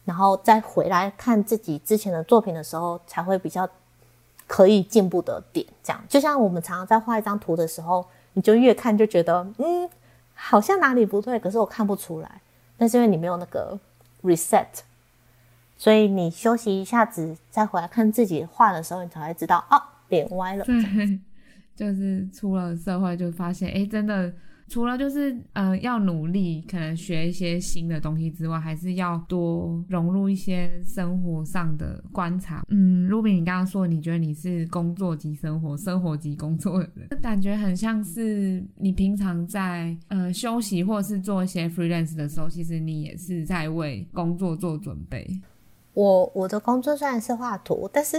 [0.04, 3.68] 然后再回来看自己之前的作品的时候，才会比较
[4.46, 5.66] 可以进步的点。
[5.82, 9.88] 这样，就像我们常常在画一张图的时候，你就越看就觉得嗯，
[10.34, 12.40] 好像哪里不对，可是我看不出来，
[12.78, 13.78] 那是因为你没有那个
[14.22, 14.66] reset。
[15.76, 20.64] 所以你休息一下子，再回来看自己画的时候，你才会知道哦，脸歪了。
[20.64, 21.18] 对，
[21.74, 24.32] 就是出了社会就发现，哎，真的
[24.66, 32.64] 除了就是呃要努力，可能学一些新的东西之外，还是要多融入一些生活上的观察。
[32.68, 45.26] 嗯，Ruby，你刚刚说你觉得你是工作及生活，生活及工作的人，感觉很像是你平常在呃休息或者是做一些 freelance 的时候，其实你也是在为工作做准备。
[45.92, 48.16] 我我的工作虽然是画图，但是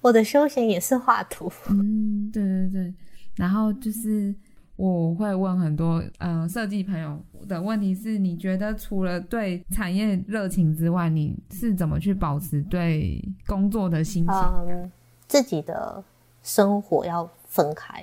[0.00, 1.52] 我的休闲也是画图。
[1.68, 2.94] 嗯，对对对。
[3.36, 4.34] 然后就是
[4.80, 14.34] 我会问很多呃设计朋友的问题是：你觉得除了对产业热情之外，你是怎么去保持对工作的心情？
[14.66, 14.90] 嗯，
[15.28, 16.02] 自己的
[16.42, 18.02] 生活要分开，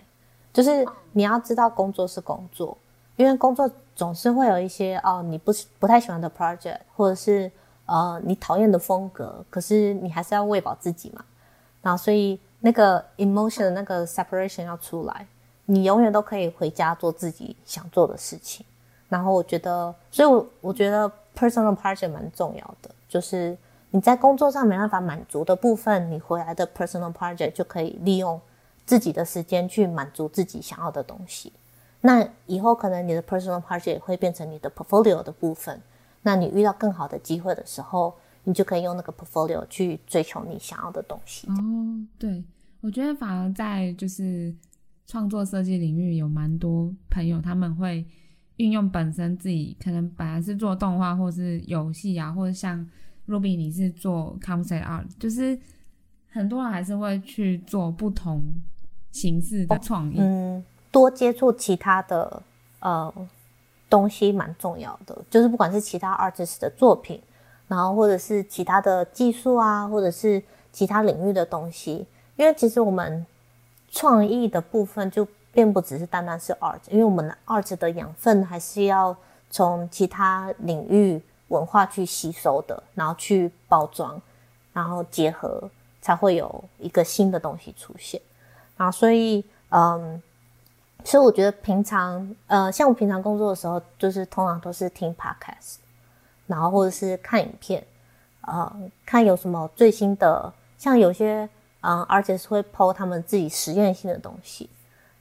[0.53, 2.77] 就是你要知道工作是工作，
[3.15, 7.51] 因为工作总是会有一些哦你不是不太喜欢的 project，或者是
[7.87, 11.25] 呃你讨厌的风格，可是你还是要喂饱自己嘛。
[11.81, 15.25] 然后所以那个 emotion 的那个 separation 要出来。
[15.69, 18.65] 你永远都可以回家做自己想做的事情，
[19.09, 23.57] 然后我觉得，所以我我觉得 personal project 蛮重要的，就是
[23.91, 28.39] 你在工作上没办法满足的部分，你回来的 personal project 就可以利用
[28.85, 31.51] 自己的时间去满足自己想要的东西。
[31.99, 35.81] 那以后可能你的 personal project 也会变成你的 portfolio 的部分，
[36.21, 38.13] 那你遇到更好的机会的时候，
[38.45, 41.45] 你就可以用那个 portfolio 去追求你想要的东西。
[41.49, 41.53] 哦，
[42.17, 42.41] 对，
[42.79, 44.55] 我觉得反而在就是。
[45.07, 48.05] 创作设计领域有蛮多朋友，他们会
[48.57, 52.85] 运用本身自己可能本来是做动画或是游戏啊，或者像
[53.25, 55.57] Ruby 你是做 concept art，就是
[56.29, 58.43] 很多人还是会去做不同
[59.13, 60.17] 形式的创意。
[60.19, 62.43] 嗯，多接触其他的
[62.81, 63.13] 呃
[63.89, 67.21] 东西蛮重要的，就是不管是其他 artist 的作品，
[67.69, 70.43] 然后或者是其他的技术啊，或者是
[70.73, 72.05] 其他领域的东西，
[72.35, 73.25] 因为其实我们。
[73.89, 79.15] 创意的部分就并不只是单单是 art，因为我们的 art 的养分还是要
[79.49, 84.21] 从其他领域文化去吸收的，然后去包装，
[84.73, 85.69] 然后结合，
[86.01, 88.21] 才会有一个新的东西出现。
[88.75, 90.21] 啊，所以，嗯，
[91.03, 95.77] 所以我觉得平常，呃，像我平常工作的时候，就是通常都是听 podcast，
[96.45, 97.83] 然后或者是看影片，
[98.41, 98.71] 呃，
[99.05, 101.49] 看有什么最新的，像有些。
[101.81, 104.69] 嗯，而且是会剖他们自己实验性的东西，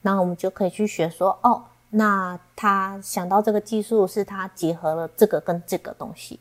[0.01, 6.41] 那我们就可以去学说，哦，那他想到这个技术是他结合了这个跟这个东西，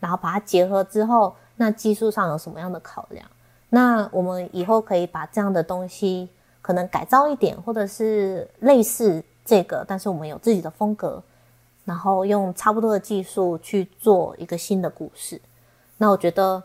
[0.00, 3.24] 然后把它结合之后，那技术上有什么样的考量？
[3.68, 6.28] 那我们以后可以把这样的东西
[6.62, 11.22] 可能改造一点，或者是类似这个，但是我们有自己的风格，
[11.84, 15.40] 然后用差不多的技术去做一个新的故事。
[15.98, 16.62] 那我觉得。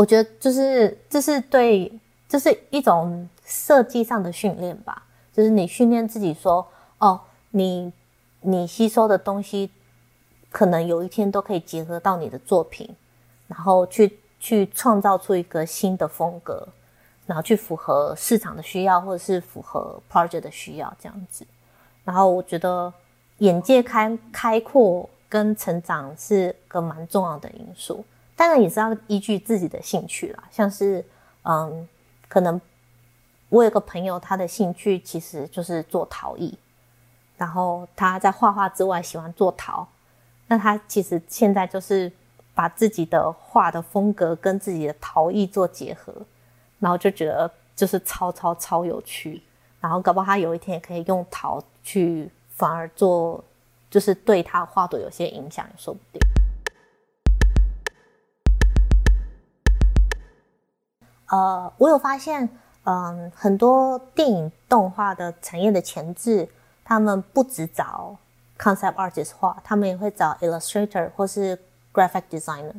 [0.00, 1.92] 我觉得就是这是对，
[2.26, 5.02] 这是一种设计上的训练吧。
[5.30, 7.20] 就是你训练自己说，哦，
[7.50, 7.92] 你
[8.40, 9.70] 你吸收的东西，
[10.50, 12.88] 可能有一天都可以结合到你的作品，
[13.46, 16.66] 然后去去创造出一个新的风格，
[17.26, 21.46] 然后去符合市场的需要，或者是符合 project 的需要这样子。
[22.04, 22.90] 然后我觉得
[23.40, 28.02] 眼界开开阔跟成长是个蛮重要的因素。
[28.40, 31.04] 当然也是要依据自己的兴趣啦，像是，
[31.42, 31.86] 嗯，
[32.26, 32.58] 可能
[33.50, 36.58] 我有个朋友，他的兴趣其实就是做陶艺，
[37.36, 39.86] 然后他在画画之外喜欢做陶，
[40.46, 42.10] 那他其实现在就是
[42.54, 46.10] 把自己的画的风格跟自己的陶艺做结合，
[46.78, 49.42] 然后就觉得就是超超超有趣，
[49.82, 53.44] 然后搞不好他有一天也可以用陶去反而做，
[53.90, 56.39] 就是对他画作有些影响也说不定。
[61.30, 62.48] 呃，我有发现，
[62.84, 66.48] 嗯，很多电影动画的产业的前置，
[66.84, 68.16] 他们不只找
[68.58, 71.56] concept artist 画，他们也会找 illustrator 或是
[71.92, 72.74] graphic designer，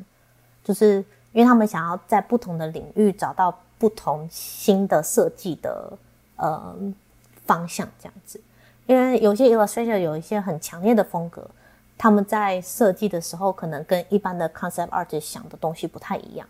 [0.64, 0.98] 就是
[1.32, 5.98] 因为他们想要在不同的领域找到不同新的设计的
[6.36, 6.76] 呃
[7.46, 8.42] 方向，这样子。
[8.86, 11.50] 因为有些 illustrator 有一些很强烈的风格，
[11.98, 16.46] 他们在设计的时候可能跟一般的 concept artist 想的东西不太一样。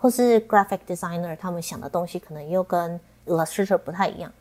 [0.00, 4.32] 或是 graphic designer，他们想的东西可能又跟 illustrator 不太一样，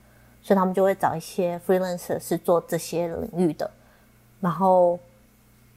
[0.42, 3.70] 所以他们就会找一些 freelancer 是做这些领域的，
[4.40, 4.98] 然后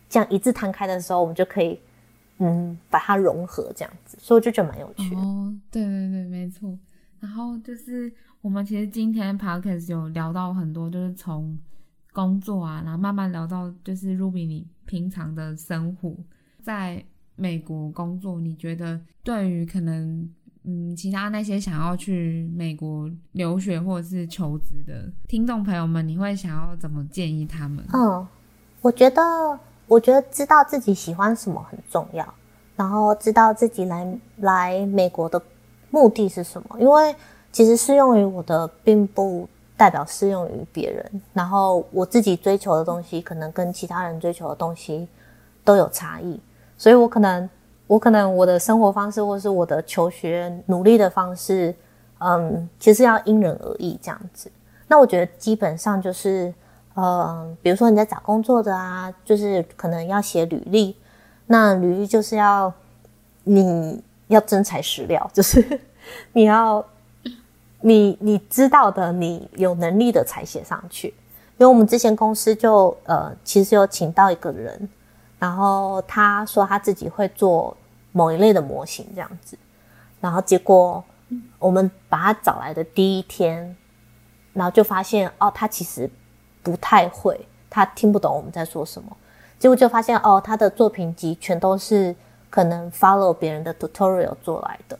[0.08, 1.80] 这样一字摊开的时候，我们就可以
[2.38, 5.20] 嗯把它融合这样子，所以我就觉得蛮有趣的。
[5.20, 6.78] 哦，对对对，没错。
[7.18, 11.58] 然后就是我们其实今天 podcast 有聊到很多，就是从
[12.12, 16.14] 工作啊，然后慢慢聊到就是 Ruby 你平常的生活
[16.62, 17.04] 在。
[17.36, 20.28] 美国工作，你觉得对于可能
[20.64, 27.84] 嗯其他那些想要去美国留学或者是求职的听众朋友们，你会想要怎么建议他们？
[27.92, 28.26] 嗯，
[28.80, 29.22] 我觉得
[29.86, 32.34] 我觉得知道自己喜欢什么很重要，
[32.76, 35.40] 然后知道自己来来美国的
[35.90, 37.14] 目的是什么，因为
[37.50, 45.08] 其实适用于我的并不代表适用于别人，然后我自己追求的东西可能跟其他人追求的东西
[45.64, 46.40] 都有差异。
[46.82, 47.48] 所以我可能，
[47.86, 51.72] 我可能我的生活方式，或是我的求学努力的方式，
[52.18, 54.50] 嗯，其实要因人而异这样子。
[54.88, 56.52] 那我觉得基本上就是，
[56.94, 60.96] 呃，比如说你在找工作的啊，就是可能要写履历，
[61.46, 62.74] 那履历就是要
[63.44, 65.80] 你要真材实料， 就是
[66.32, 66.84] 你要
[67.80, 71.14] 你你知道的，你有能力的才写上去。
[71.58, 74.88] 因为我们之前公司就呃，其实有请到一个人，
[75.42, 77.76] 然后他说他自己会做
[78.12, 79.58] 某一类的模型这样子，
[80.20, 81.02] 然后结果
[81.58, 83.76] 我们把他找来的第一天，
[84.52, 86.08] 然后就发现哦，他其实
[86.62, 89.16] 不太会，他听不懂我们在说什么。
[89.58, 92.14] 结果就发现哦，他的作品集全都是
[92.48, 94.96] 可能 follow 别人的 tutorial 做来的，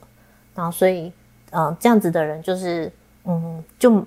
[0.53, 1.13] 然后所以
[1.51, 2.91] 嗯、这样子的人就是
[3.23, 4.05] 嗯就。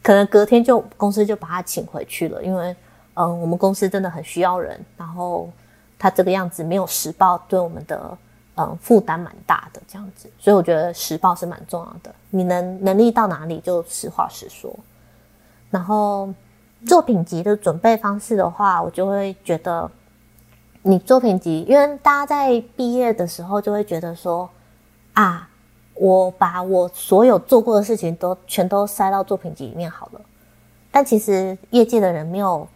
[0.00, 2.74] 可能隔天就公司就把他请回去了，因为
[3.14, 5.50] 嗯，我们公司真的很需要人，然后
[5.98, 8.16] 他这个样子没有实报，对我们的
[8.56, 12.14] 嗯负担蛮大的这样子，所以我觉得实报是蛮重要的。
[12.30, 14.74] 你能能力到哪里就实话实说。
[15.70, 16.32] 然后
[16.86, 19.90] 作品集的准备方式的话，我就会觉得
[20.82, 24.48] 你作品集，因为大家在毕业的时候就会觉得说
[25.14, 25.48] 啊。
[26.00, 30.20] 我把我所有做过的事情都全都塞到作品集里面好了，
[30.92, 32.68] 但其实业界的人没有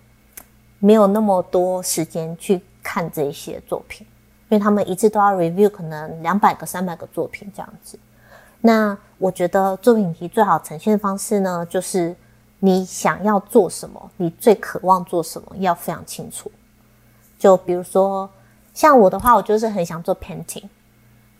[0.81, 4.07] 没有那么多时间去看这些作品，
[4.49, 7.99] 因为他们一次都要 review 可能两百个、三百个作品这样子。
[8.61, 12.15] 那我觉得作品集最好呈现的方式呢，就是
[12.61, 16.51] 你想要做什么，你最渴望做什么，要非常清楚。
[17.39, 18.31] 就比如说
[18.73, 20.65] 像我的话，我就是很想做 painting。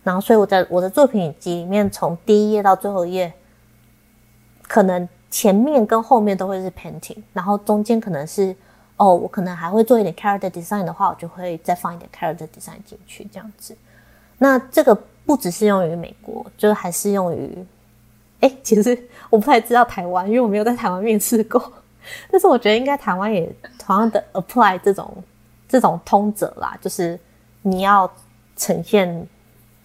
[0.05, 3.33] 然后，所以我在我的作品集里面，从第一页到最后一页，
[4.67, 8.53] 可能前面跟后面都会是 painting，然后中间可能是
[8.97, 13.77] 哦，我可能还会做一点 character design 的话，我就会再放一点 character design 进去这样子。
[14.39, 14.95] 那这个
[15.27, 17.67] 不只适用于美国，就是还适用于，
[18.41, 21.73] 哎，其实我不太知道台湾，因为我没有在台湾面试过，
[22.31, 25.13] 但是我觉得应该台湾也同样的 apply 这种
[25.69, 27.19] 这种通则啦，就是
[27.63, 28.11] 你要
[28.57, 29.27] 呈现。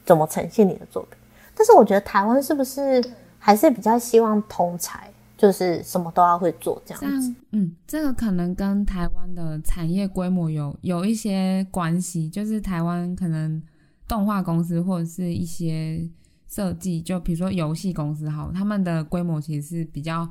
[0.08, 1.20] 怎么呈现你的作品？
[1.54, 3.04] 但是我觉得台湾是不是
[3.38, 7.36] 还是比较希望通才，就是什么都要会做这样子？
[7.52, 12.28] 嗯，这个可能跟台湾的产业规模有有一些关系。
[12.30, 13.62] 就是台湾可能
[14.08, 16.10] 动画公司或者是一些
[16.48, 20.28] 设计，就比如说游戏公司，好，他们的规模其实是比较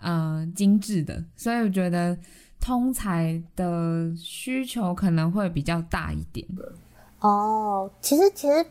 [0.00, 2.18] 呃精致的，所以我觉得
[2.60, 6.46] 通才的需求可能会比较大一点。
[7.20, 8.66] 哦，其实其实。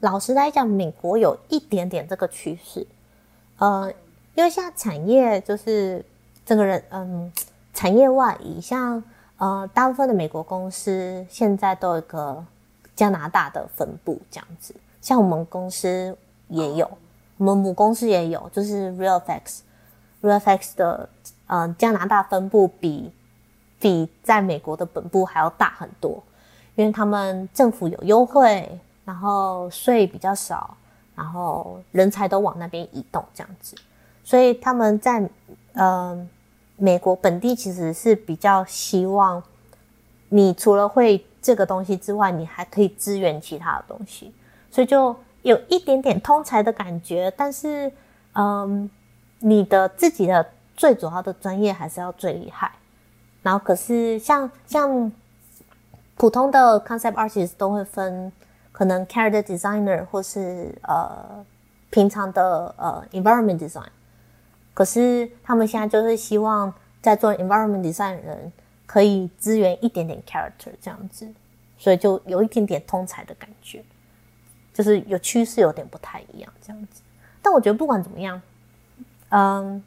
[0.00, 2.86] 老实来讲，美国有一点点这个趋势，
[3.56, 3.90] 呃，
[4.36, 6.04] 因为现在产业就是
[6.44, 7.32] 这个人，嗯，
[7.74, 9.02] 产业外移，像
[9.38, 12.44] 呃，大部分的美国公司现在都有个
[12.94, 16.16] 加拿大的分部这样子，像我们公司
[16.48, 16.88] 也有，
[17.38, 21.08] 我们母公司也有，就是 RealFX，RealFX 的
[21.48, 23.10] 呃加拿大分部比
[23.80, 26.22] 比在美国的本部还要大很多，
[26.76, 28.78] 因为他们政府有优惠。
[29.06, 30.76] 然后税比较少，
[31.14, 33.76] 然后人才都往那边移动，这样子，
[34.26, 35.22] 所以他们在
[35.74, 36.28] 嗯、
[36.76, 39.40] 美国本地其实是比较希望，
[40.30, 44.34] 你除了会这个东西之外，你还可以支援其他的东西，
[44.70, 47.92] 所以就有一点点通才的感觉，但是
[48.34, 48.90] 嗯，
[49.38, 50.44] 你的自己的
[50.76, 52.72] 最主要的专业还是要最厉害，
[53.42, 55.12] 然后可是像像
[56.16, 58.32] 普通的 concept artist 都会分。
[58.72, 61.42] 可能 character designer 或是呃
[61.88, 63.88] 平常的呃 environment design，
[64.76, 66.70] 可是他们现在就是希望
[67.00, 68.52] 在做 environment design 的人
[68.84, 71.26] 可以支援一点点 character 这样子，
[71.78, 73.82] 所以就有一点点通才的感觉，
[74.74, 77.00] 就是有趋势有点不太一样这样子。
[77.40, 78.42] 但我觉得不管怎么样，
[79.30, 79.82] 嗯，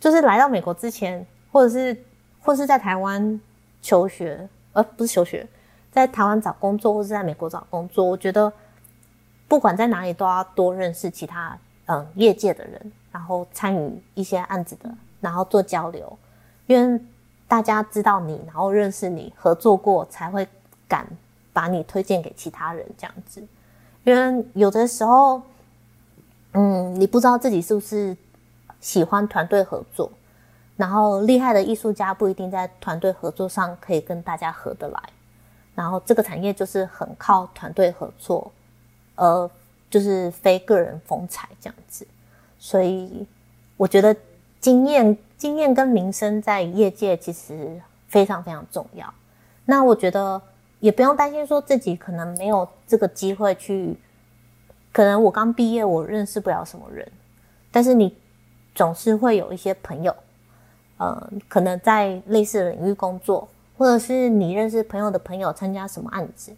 [0.00, 1.96] 就是来到美国之前，或者是
[2.40, 3.40] 或是在台湾
[3.80, 5.46] 求学，呃不是求学。
[5.92, 8.52] 在台湾找工作，或是在美国找工作，我觉得
[9.46, 16.18] 不管在哪里都要多认识其他嗯业界的人，然后参与一些案子的，然后做交流，
[16.66, 17.00] 因为
[17.46, 20.48] 大家知道你，然后认识你，合作过才会
[20.88, 21.06] 敢
[21.52, 23.46] 把你推荐给其他人这样子。
[24.04, 25.40] 因为有的时候，
[26.54, 28.16] 嗯，你不知道自己是不是
[28.80, 30.10] 喜欢团队合作，
[30.76, 35.00] 然后厉害的艺术家不一定在团队合作上可以跟大家合得来。
[35.74, 38.50] 然后这个产业就是很靠团队合作，
[39.14, 39.50] 呃，
[39.88, 42.06] 就是非个人风采这样子，
[42.64, 43.26] 所以
[43.76, 44.14] 我觉得
[44.60, 49.12] 经验、经验跟名声在业界其实非常非常重要。
[49.64, 50.40] 那我觉得
[50.78, 53.96] 也不用担心说自己可能没有这个机会去，
[54.92, 57.10] 可能我刚毕业我认识不了什么人，
[57.72, 58.16] 但是你
[58.76, 60.14] 总是会有一些朋友，
[60.98, 66.54] 呃，可能在类似的领域工作，或者是你认识朋友的朋友参加什么案子，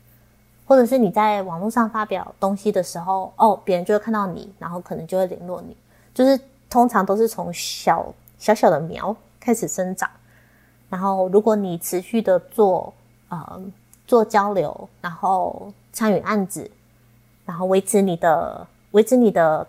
[0.67, 5.75] 或者是你在网络上发表东西的时候，哦，别人就会看到你，然后可能就会联络你。
[6.15, 6.41] 就是
[6.71, 8.07] 通常都是从小
[8.39, 10.09] 小小的苗开始生长，
[10.89, 12.95] 然后如果你持续的做，
[13.29, 13.61] 呃，
[14.07, 16.71] 做交流，然后参与案子，
[17.45, 19.67] 然后维持你的维持你的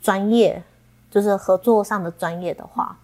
[0.00, 0.62] 专业，
[1.10, 2.96] 就是合作上的专业的话，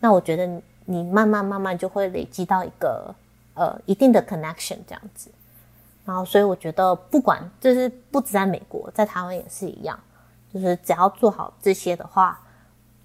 [0.00, 0.46] 那我觉得
[0.84, 3.14] 你慢慢慢慢就会累积到一个
[3.54, 5.30] 呃一定的 connection 这样子。
[6.04, 9.98] 然后所以我觉得不管就是不止在美国，在台湾也是一样，
[10.54, 12.40] 就是只要做好这些的话，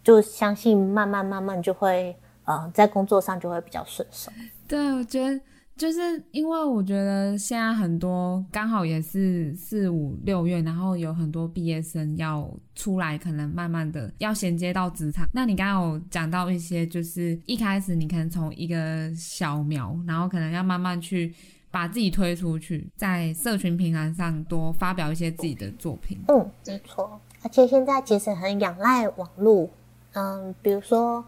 [0.03, 4.31] 就相信慢慢慢慢就会呃在工作上就会比较顺手。
[4.67, 5.41] 对，我觉得。
[5.79, 15.25] 就是因为我觉得现在很多刚好也是四五六月，然后有很多毕业生要出来，可能慢慢的要衔接到职场。
[15.33, 21.33] 那你刚刚有讲到一些，就是一开始你可能从一个小苗，然后可能要慢慢去
[21.71, 26.19] 把自己推出去，在社群平台上多发表一些自己的作品。
[26.27, 27.17] 嗯，没错。
[27.43, 29.69] 而且现在其实很仰赖网络，
[30.13, 31.23] 嗯，比如说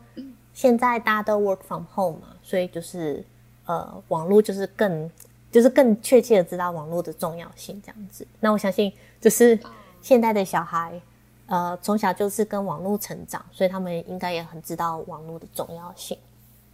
[0.53, 3.25] 现在大家都 work from home 嘛，所以就是。
[3.63, 5.09] 呃，网络就是更，
[5.51, 8.27] 就是更确切的知道网络的重要性这样子。
[8.39, 8.91] 那我相信，
[9.21, 9.57] 就是
[10.01, 10.99] 现在的小孩，
[11.45, 16.17] 呃，从小就是跟网络成长，所以他们应该也很知道网络的重要性。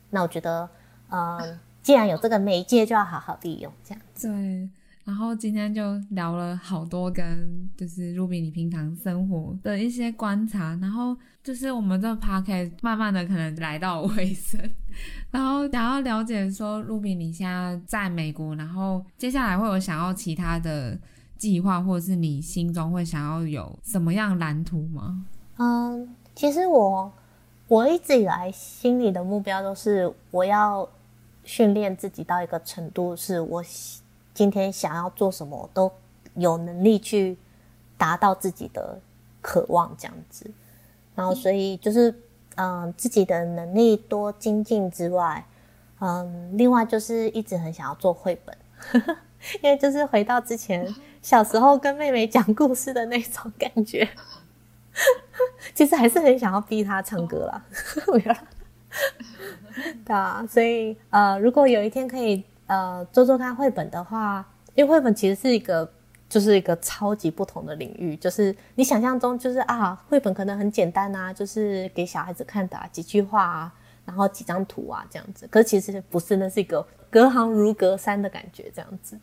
[0.09, 0.67] 那我觉得，
[1.09, 4.27] 呃，既然有这个媒介，就要好好利用这样子。
[4.29, 4.69] 对。
[5.07, 14.59] 然后今天就聊了好多跟就是 Ruby 你平常生活的一些观察，然后就是我们这 p o c a s t 慢慢的可能来到尾声，
[15.31, 20.99] 然后想要了解说 Ruby 你现在在美国，然后接下来会有想要其他的
[21.37, 25.25] 计划，或者是你心中会想要有什么样蓝图吗？
[25.57, 27.09] 嗯，其实我
[27.69, 30.89] 我一直以来心里的目标都是我要
[31.45, 33.63] 训练自己到一个程度，是我。
[34.37, 35.91] 今天想要做什么，都
[36.35, 37.35] 有能力去
[37.97, 38.99] 达到自己的
[39.41, 40.45] 渴望，这样子。
[41.15, 42.13] 然后，所以就是，
[42.55, 45.43] 嗯，自己的能力多精进之外，
[45.99, 48.55] 嗯，另外就是一直很想要做绘本，
[49.63, 50.87] 因为就是回到之前
[51.23, 54.07] 小时候跟妹妹讲故事的那种感觉，
[55.73, 57.65] 其实还是很想要逼她唱歌啦。
[60.05, 62.45] 对啊，所以呃，如果有一天可以。
[62.67, 64.45] 呃，做做看绘本的话，
[64.75, 65.89] 因为绘本其实是一个，
[66.29, 68.15] 就是一个超级不同的领域。
[68.17, 73.73] 就是你想象中，就是啊，绘本可能很简单啊，就是给小孩子看的、啊、几句话啊，
[74.05, 75.47] 然后几张图啊这样子。
[75.49, 79.17] 可是其实不是，那是一个隔行如隔山的感觉，这样子。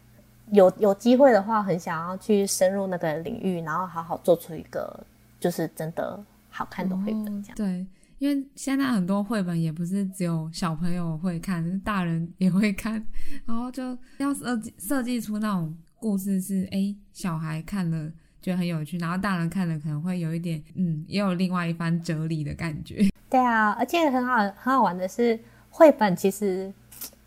[0.51, 4.99] 有有机会的话，很想要去深入那个领域，然后好好做出一个，
[5.39, 6.19] 就是真的
[6.51, 7.57] 好看的绘本这样。
[7.57, 7.87] 对。
[8.19, 13.05] 因为现在很多绘本也不是只有小朋友会看，大人也会看，
[13.45, 13.83] 然后就
[14.19, 18.11] 要设计设计出那种故事是，诶，小孩看了
[18.41, 23.05] 觉得很有趣，然后大人看了可能会有一点，嗯，也有另外一番哲理的感觉。
[23.29, 25.39] 对啊，而且很好很好玩的是，
[25.69, 26.73] 绘本其实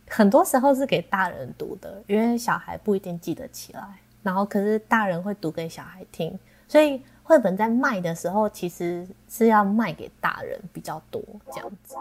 [0.07, 3.81] 很多时候是给大人读的，因为小孩不一定记得起来，
[4.23, 7.01] 然后可是大人会读给小孩听，所以。
[7.28, 11.21] 绘本在卖的时候，其实是要卖给大人比较多，
[11.51, 11.97] 这样子。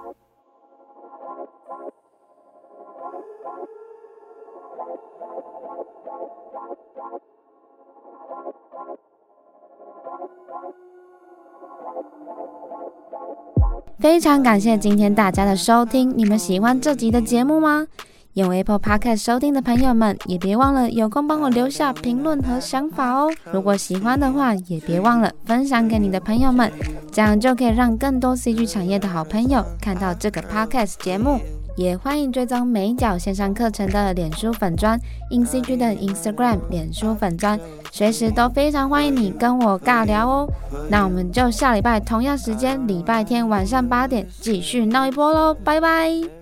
[13.99, 17.89] 非常感谢今天大家的收听，你们喜欢这集的节目吗？
[18.37, 23.33] 用 Apple Podcast 收听的朋友们，也别忘了有空帮我留下评论和想法哦。
[23.51, 26.71] 如果喜欢的话，也别忘了分享给你的朋友们，
[27.11, 31.41] 这样就可以让更多 CG 产业的好朋友看到这个 Podcast 节目。
[31.79, 35.01] 也欢迎追踪美角线上课程的脸书粉专
[35.31, 37.59] ，InCG 的 Instagram 脸书粉专，
[37.91, 40.49] 随时都非常欢迎你跟我尬聊哦。
[40.91, 46.36] 那我们就下礼拜同样时间，礼拜天晚上八点继续闹一波喽，拜拜。